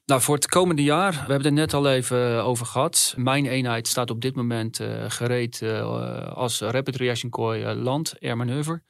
Nou, 0.06 0.20
voor 0.20 0.34
het 0.34 0.46
komende 0.46 0.82
jaar, 0.82 1.10
we 1.10 1.16
hebben 1.16 1.36
het 1.36 1.46
er 1.46 1.52
net 1.52 1.74
al 1.74 1.90
even 1.90 2.44
over 2.44 2.66
gehad. 2.66 3.14
Mijn 3.16 3.46
eenheid 3.46 3.88
staat 3.88 4.10
op 4.10 4.20
dit 4.20 4.34
moment 4.34 4.80
eh, 4.80 5.04
gereed 5.08 5.62
eh, 5.62 6.32
als 6.32 6.60
Rapid 6.60 6.96
Reaction 6.96 7.30
Corps 7.30 7.62
eh, 7.62 7.74
land 7.74 8.14
air 8.20 8.36
manoeuvre. 8.36 8.82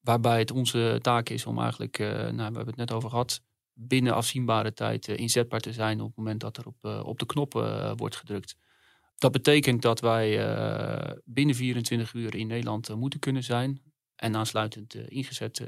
Waarbij 0.00 0.38
het 0.38 0.50
onze 0.50 0.98
taak 1.02 1.28
is 1.28 1.46
om 1.46 1.60
eigenlijk, 1.60 1.98
eh, 1.98 2.08
nou, 2.08 2.34
we 2.36 2.42
hebben 2.42 2.66
het 2.66 2.76
net 2.76 2.92
over 2.92 3.10
gehad, 3.10 3.40
binnen 3.72 4.14
afzienbare 4.14 4.72
tijd 4.72 5.08
inzetbaar 5.08 5.60
te 5.60 5.72
zijn 5.72 6.00
op 6.00 6.06
het 6.06 6.16
moment 6.16 6.40
dat 6.40 6.56
er 6.56 6.66
op, 6.66 7.04
op 7.06 7.18
de 7.18 7.26
knop 7.26 7.52
wordt 7.96 8.16
gedrukt. 8.16 8.56
Dat 9.16 9.32
betekent 9.32 9.82
dat 9.82 10.00
wij 10.00 10.46
eh, 10.46 11.16
binnen 11.24 11.54
24 11.54 12.12
uur 12.12 12.34
in 12.34 12.46
Nederland 12.46 12.88
eh, 12.88 12.96
moeten 12.96 13.20
kunnen 13.20 13.42
zijn 13.42 13.82
en 14.16 14.36
aansluitend 14.36 14.94
eh, 14.94 15.04
ingezet 15.08 15.66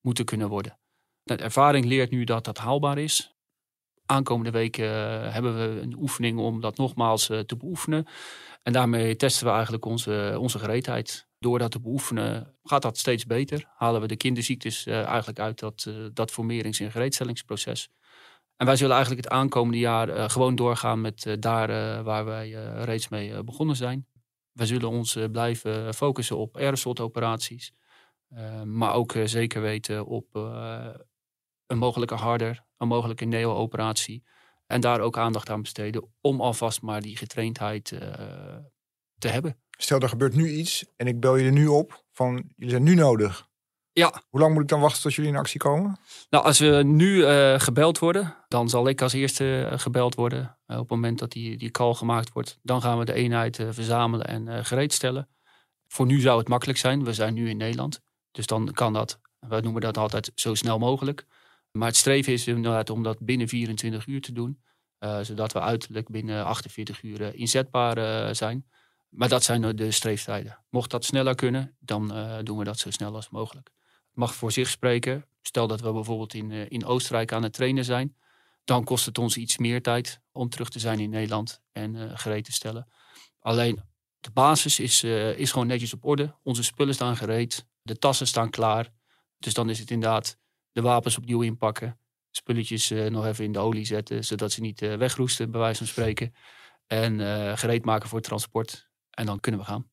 moeten 0.00 0.24
kunnen 0.24 0.48
worden. 0.48 0.78
De 1.22 1.36
ervaring 1.36 1.84
leert 1.84 2.10
nu 2.10 2.24
dat 2.24 2.44
dat 2.44 2.58
haalbaar 2.58 2.98
is. 2.98 3.34
Aankomende 4.06 4.50
week 4.50 4.78
eh, 4.78 4.86
hebben 5.32 5.54
we 5.54 5.80
een 5.80 5.96
oefening 5.98 6.38
om 6.38 6.60
dat 6.60 6.76
nogmaals 6.76 7.26
te 7.26 7.56
beoefenen. 7.58 8.06
En 8.62 8.72
daarmee 8.72 9.16
testen 9.16 9.46
we 9.46 9.52
eigenlijk 9.52 9.84
onze, 9.84 10.36
onze 10.38 10.58
gereedheid. 10.58 11.28
Door 11.38 11.58
dat 11.58 11.70
te 11.70 11.80
beoefenen 11.80 12.56
gaat 12.62 12.82
dat 12.82 12.98
steeds 12.98 13.26
beter. 13.26 13.64
Halen 13.76 14.00
we 14.00 14.06
de 14.06 14.16
kinderziektes 14.16 14.86
eigenlijk 14.86 15.38
uit 15.38 15.58
dat, 15.58 15.90
dat 16.12 16.30
formerings- 16.30 16.80
en 16.80 16.90
gereedstellingsproces. 16.90 17.88
En 18.60 18.66
wij 18.66 18.76
zullen 18.76 18.94
eigenlijk 18.94 19.24
het 19.24 19.34
aankomende 19.34 19.78
jaar 19.78 20.08
eh, 20.08 20.28
gewoon 20.28 20.54
doorgaan 20.54 21.00
met 21.00 21.26
eh, 21.26 21.34
daar 21.38 21.70
eh, 21.70 22.02
waar 22.02 22.24
wij 22.24 22.50
reeds 22.84 23.08
mee 23.08 23.44
begonnen 23.44 23.76
zijn. 23.76 24.06
Wij 24.52 24.66
zullen 24.66 24.88
ons 24.88 25.18
blijven 25.32 25.94
focussen 25.94 26.36
op 26.36 26.56
airsoft-operaties. 26.56 27.72
eh, 28.28 28.62
maar 28.62 28.94
ook 28.94 29.14
zeker 29.24 29.60
weten 29.62 30.06
op 30.06 30.34
een 31.66 31.78
mogelijke 31.78 32.14
harder, 32.14 32.64
een 32.76 32.88
mogelijke 32.88 33.24
neo-operatie. 33.24 34.24
En 34.66 34.80
daar 34.80 35.00
ook 35.00 35.18
aandacht 35.18 35.50
aan 35.50 35.62
besteden 35.62 36.12
om 36.20 36.40
alvast 36.40 36.82
maar 36.82 37.00
die 37.00 37.16
getraindheid 37.16 37.84
te 39.18 39.28
hebben. 39.28 39.60
Stel, 39.70 40.00
er 40.00 40.08
gebeurt 40.08 40.34
nu 40.34 40.48
iets 40.48 40.84
en 40.96 41.06
ik 41.06 41.20
bel 41.20 41.36
jullie 41.36 41.52
nu 41.52 41.66
op 41.66 42.04
van 42.12 42.52
jullie 42.56 42.70
zijn 42.70 42.82
nu 42.82 42.94
nodig. 42.94 43.49
Ja. 44.00 44.22
Hoe 44.28 44.40
lang 44.40 44.52
moet 44.52 44.62
ik 44.62 44.68
dan 44.68 44.80
wachten 44.80 45.02
tot 45.02 45.14
jullie 45.14 45.30
in 45.30 45.36
actie 45.36 45.60
komen? 45.60 45.98
Nou, 46.30 46.44
als 46.44 46.58
we 46.58 46.82
nu 46.84 47.24
eh, 47.24 47.60
gebeld 47.60 47.98
worden, 47.98 48.36
dan 48.48 48.68
zal 48.68 48.88
ik 48.88 49.02
als 49.02 49.12
eerste 49.12 49.64
eh, 49.64 49.78
gebeld 49.78 50.14
worden. 50.14 50.58
Eh, 50.66 50.76
op 50.76 50.82
het 50.82 50.90
moment 50.90 51.18
dat 51.18 51.32
die, 51.32 51.56
die 51.56 51.70
call 51.70 51.94
gemaakt 51.94 52.32
wordt, 52.32 52.58
dan 52.62 52.82
gaan 52.82 52.98
we 52.98 53.04
de 53.04 53.12
eenheid 53.12 53.56
verzamelen 53.70 54.26
en 54.26 54.64
gereedstellen. 54.64 55.28
Voor 55.86 56.06
nu 56.06 56.20
zou 56.20 56.38
het 56.38 56.48
makkelijk 56.48 56.78
zijn. 56.78 57.04
We 57.04 57.12
zijn 57.12 57.34
nu 57.34 57.48
in 57.48 57.56
Nederland. 57.56 58.00
Dus 58.30 58.46
dan 58.46 58.72
kan 58.72 58.92
dat, 58.92 59.20
we 59.38 59.60
noemen 59.60 59.80
dat 59.80 59.96
altijd 59.96 60.32
zo 60.34 60.54
snel 60.54 60.78
mogelijk. 60.78 61.26
Maar 61.70 61.88
het 61.88 61.96
streven 61.96 62.32
is 62.32 62.46
inderdaad 62.46 62.90
om 62.90 63.02
dat 63.02 63.18
binnen 63.18 63.48
24 63.48 64.06
uur 64.06 64.20
te 64.20 64.32
doen. 64.32 64.62
zodat 65.22 65.52
we 65.52 65.60
uiterlijk 65.60 66.08
binnen 66.08 66.44
48 66.44 67.02
uur 67.02 67.34
inzetbaar 67.34 68.34
zijn. 68.34 68.66
Maar 69.08 69.28
dat 69.28 69.42
zijn 69.42 69.76
de 69.76 69.90
streeftijden. 69.90 70.58
Mocht 70.70 70.90
dat 70.90 71.04
sneller 71.04 71.34
kunnen, 71.34 71.76
dan 71.78 72.12
doen 72.42 72.58
we 72.58 72.64
dat 72.64 72.78
zo 72.78 72.90
snel 72.90 73.14
als 73.14 73.30
mogelijk. 73.30 73.70
Mag 74.20 74.34
voor 74.34 74.52
zich 74.52 74.68
spreken. 74.68 75.26
Stel 75.42 75.66
dat 75.66 75.80
we 75.80 75.92
bijvoorbeeld 75.92 76.34
in, 76.34 76.50
eh, 76.50 76.66
in 76.68 76.84
Oostenrijk 76.84 77.32
aan 77.32 77.42
het 77.42 77.52
trainen 77.52 77.84
zijn. 77.84 78.16
Dan 78.64 78.84
kost 78.84 79.06
het 79.06 79.18
ons 79.18 79.36
iets 79.36 79.58
meer 79.58 79.82
tijd 79.82 80.20
om 80.32 80.48
terug 80.48 80.70
te 80.70 80.78
zijn 80.78 81.00
in 81.00 81.10
Nederland 81.10 81.60
en 81.72 81.96
eh, 81.96 82.18
gereed 82.18 82.44
te 82.44 82.52
stellen. 82.52 82.88
Alleen 83.38 83.80
de 84.20 84.30
basis 84.30 84.80
is, 84.80 85.02
eh, 85.02 85.38
is 85.38 85.52
gewoon 85.52 85.66
netjes 85.66 85.94
op 85.94 86.04
orde. 86.04 86.34
Onze 86.42 86.62
spullen 86.62 86.94
staan 86.94 87.16
gereed. 87.16 87.66
De 87.82 87.98
tassen 87.98 88.26
staan 88.26 88.50
klaar. 88.50 88.92
Dus 89.38 89.54
dan 89.54 89.70
is 89.70 89.78
het 89.78 89.90
inderdaad 89.90 90.36
de 90.72 90.82
wapens 90.82 91.16
opnieuw 91.16 91.42
inpakken. 91.42 91.98
Spulletjes 92.30 92.90
nog 92.90 93.26
even 93.26 93.44
in 93.44 93.52
de 93.52 93.58
olie 93.58 93.84
zetten, 93.84 94.24
zodat 94.24 94.52
ze 94.52 94.60
niet 94.60 94.80
wegroesten, 94.80 95.50
bij 95.50 95.60
wijze 95.60 95.78
van 95.78 95.86
spreken. 95.86 96.34
En 96.86 97.20
eh, 97.20 97.56
gereed 97.56 97.84
maken 97.84 98.08
voor 98.08 98.20
transport. 98.20 98.88
En 99.10 99.26
dan 99.26 99.40
kunnen 99.40 99.60
we 99.60 99.66
gaan. 99.66 99.89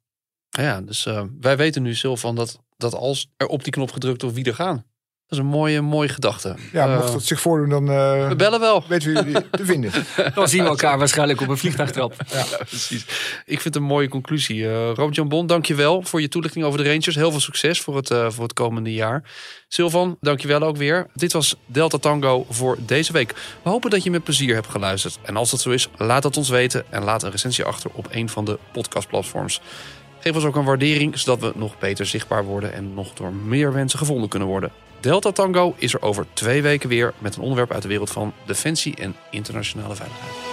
Ja, 0.50 0.82
dus 0.82 1.06
eh, 1.06 1.22
wij 1.42 1.58
weten 1.58 1.82
nu 1.82 1.94
zelf 1.94 2.20
van 2.20 2.36
dat, 2.36 2.60
dat 2.78 2.94
als 2.94 3.28
er 3.38 3.48
op 3.48 3.64
die 3.64 3.74
knop 3.74 3.92
gedrukt 3.92 4.22
wordt 4.22 4.36
wie 4.36 4.46
er 4.46 4.56
gaan. 4.56 4.84
Dat 5.28 5.40
is 5.40 5.46
een 5.46 5.52
mooie, 5.52 5.82
mooie 5.82 6.10
gedachte. 6.10 6.56
Ja, 6.72 6.88
Eh, 6.88 6.96
mocht 7.00 7.12
dat 7.12 7.24
zich 7.24 7.42
voordoen, 7.42 7.70
dan 7.70 7.90
eh, 7.90 8.28
we 8.28 8.36
bellen 8.36 8.60
wel. 8.60 8.84
weten 8.88 9.14
we 9.14 9.24
jullie 9.24 9.50
te 9.52 9.66
vinden. 9.66 9.92
Dan 10.34 10.48
zien 10.48 10.64
we 10.64 10.70
elkaar 10.70 10.98
waarschijnlijk 10.98 11.42
op 11.42 11.48
een 11.48 11.58
vliegtuigtrap. 11.58 12.14
Ja, 12.34 12.44
precies. 12.58 13.04
Ik 13.46 13.62
vind 13.62 13.64
het 13.64 13.76
een 13.76 13.84
mooie 13.84 14.08
conclusie. 14.08 14.58
Uh, 14.60 14.70
Robert-Jan 14.88 15.28
Bon, 15.28 15.48
dankjewel 15.48 16.02
voor 16.02 16.22
je 16.22 16.28
toelichting 16.28 16.66
over 16.66 16.84
de 16.84 16.90
Rangers. 16.90 17.16
Heel 17.16 17.32
veel 17.32 17.40
succes 17.40 17.82
voor 17.82 17.96
het, 17.96 18.10
uh, 18.10 18.30
voor 18.30 18.44
het 18.44 18.54
komende 18.54 18.94
jaar. 18.94 19.24
Silvan, 19.68 20.18
dankjewel 20.22 20.62
ook 20.62 20.78
weer. 20.78 21.08
Dit 21.14 21.34
was 21.34 21.56
Delta 21.66 21.98
Tango 21.98 22.46
voor 22.50 22.78
deze 22.86 23.12
week. 23.14 23.34
We 23.64 23.70
hopen 23.70 23.90
dat 23.90 24.04
je 24.04 24.12
met 24.12 24.24
plezier 24.24 24.54
hebt 24.54 24.68
geluisterd. 24.68 25.18
En 25.24 25.36
als 25.36 25.52
dat 25.52 25.62
zo 25.62 25.70
is, 25.70 25.90
laat 25.98 26.24
het 26.24 26.38
ons 26.38 26.50
weten. 26.50 26.86
En 26.92 27.04
laat 27.04 27.24
een 27.24 27.32
recensie 27.32 27.64
achter 27.64 27.90
op 27.94 28.08
een 28.12 28.30
van 28.30 28.46
de 28.46 28.60
podcastplatforms. 28.72 29.62
Geef 30.28 30.36
ons 30.36 30.46
ook 30.46 30.56
een 30.56 30.64
waardering, 30.64 31.20
zodat 31.20 31.40
we 31.40 31.60
nog 31.60 31.80
beter 31.80 32.06
zichtbaar 32.06 32.44
worden... 32.44 32.74
en 32.74 32.94
nog 32.94 33.14
door 33.14 33.34
meer 33.34 33.72
mensen 33.72 34.00
gevonden 34.00 34.30
kunnen 34.30 34.48
worden. 34.48 34.72
Delta 35.00 35.32
Tango 35.32 35.74
is 35.78 35.94
er 35.94 36.02
over 36.02 36.26
twee 36.34 36.62
weken 36.62 36.90
weer... 36.90 37.14
met 37.20 37.36
een 37.36 37.42
onderwerp 37.42 37.72
uit 37.72 37.82
de 37.82 37.88
wereld 37.88 38.12
van 38.12 38.34
defensie 38.46 38.96
en 38.96 39.16
internationale 39.32 39.96
veiligheid. 39.96 40.47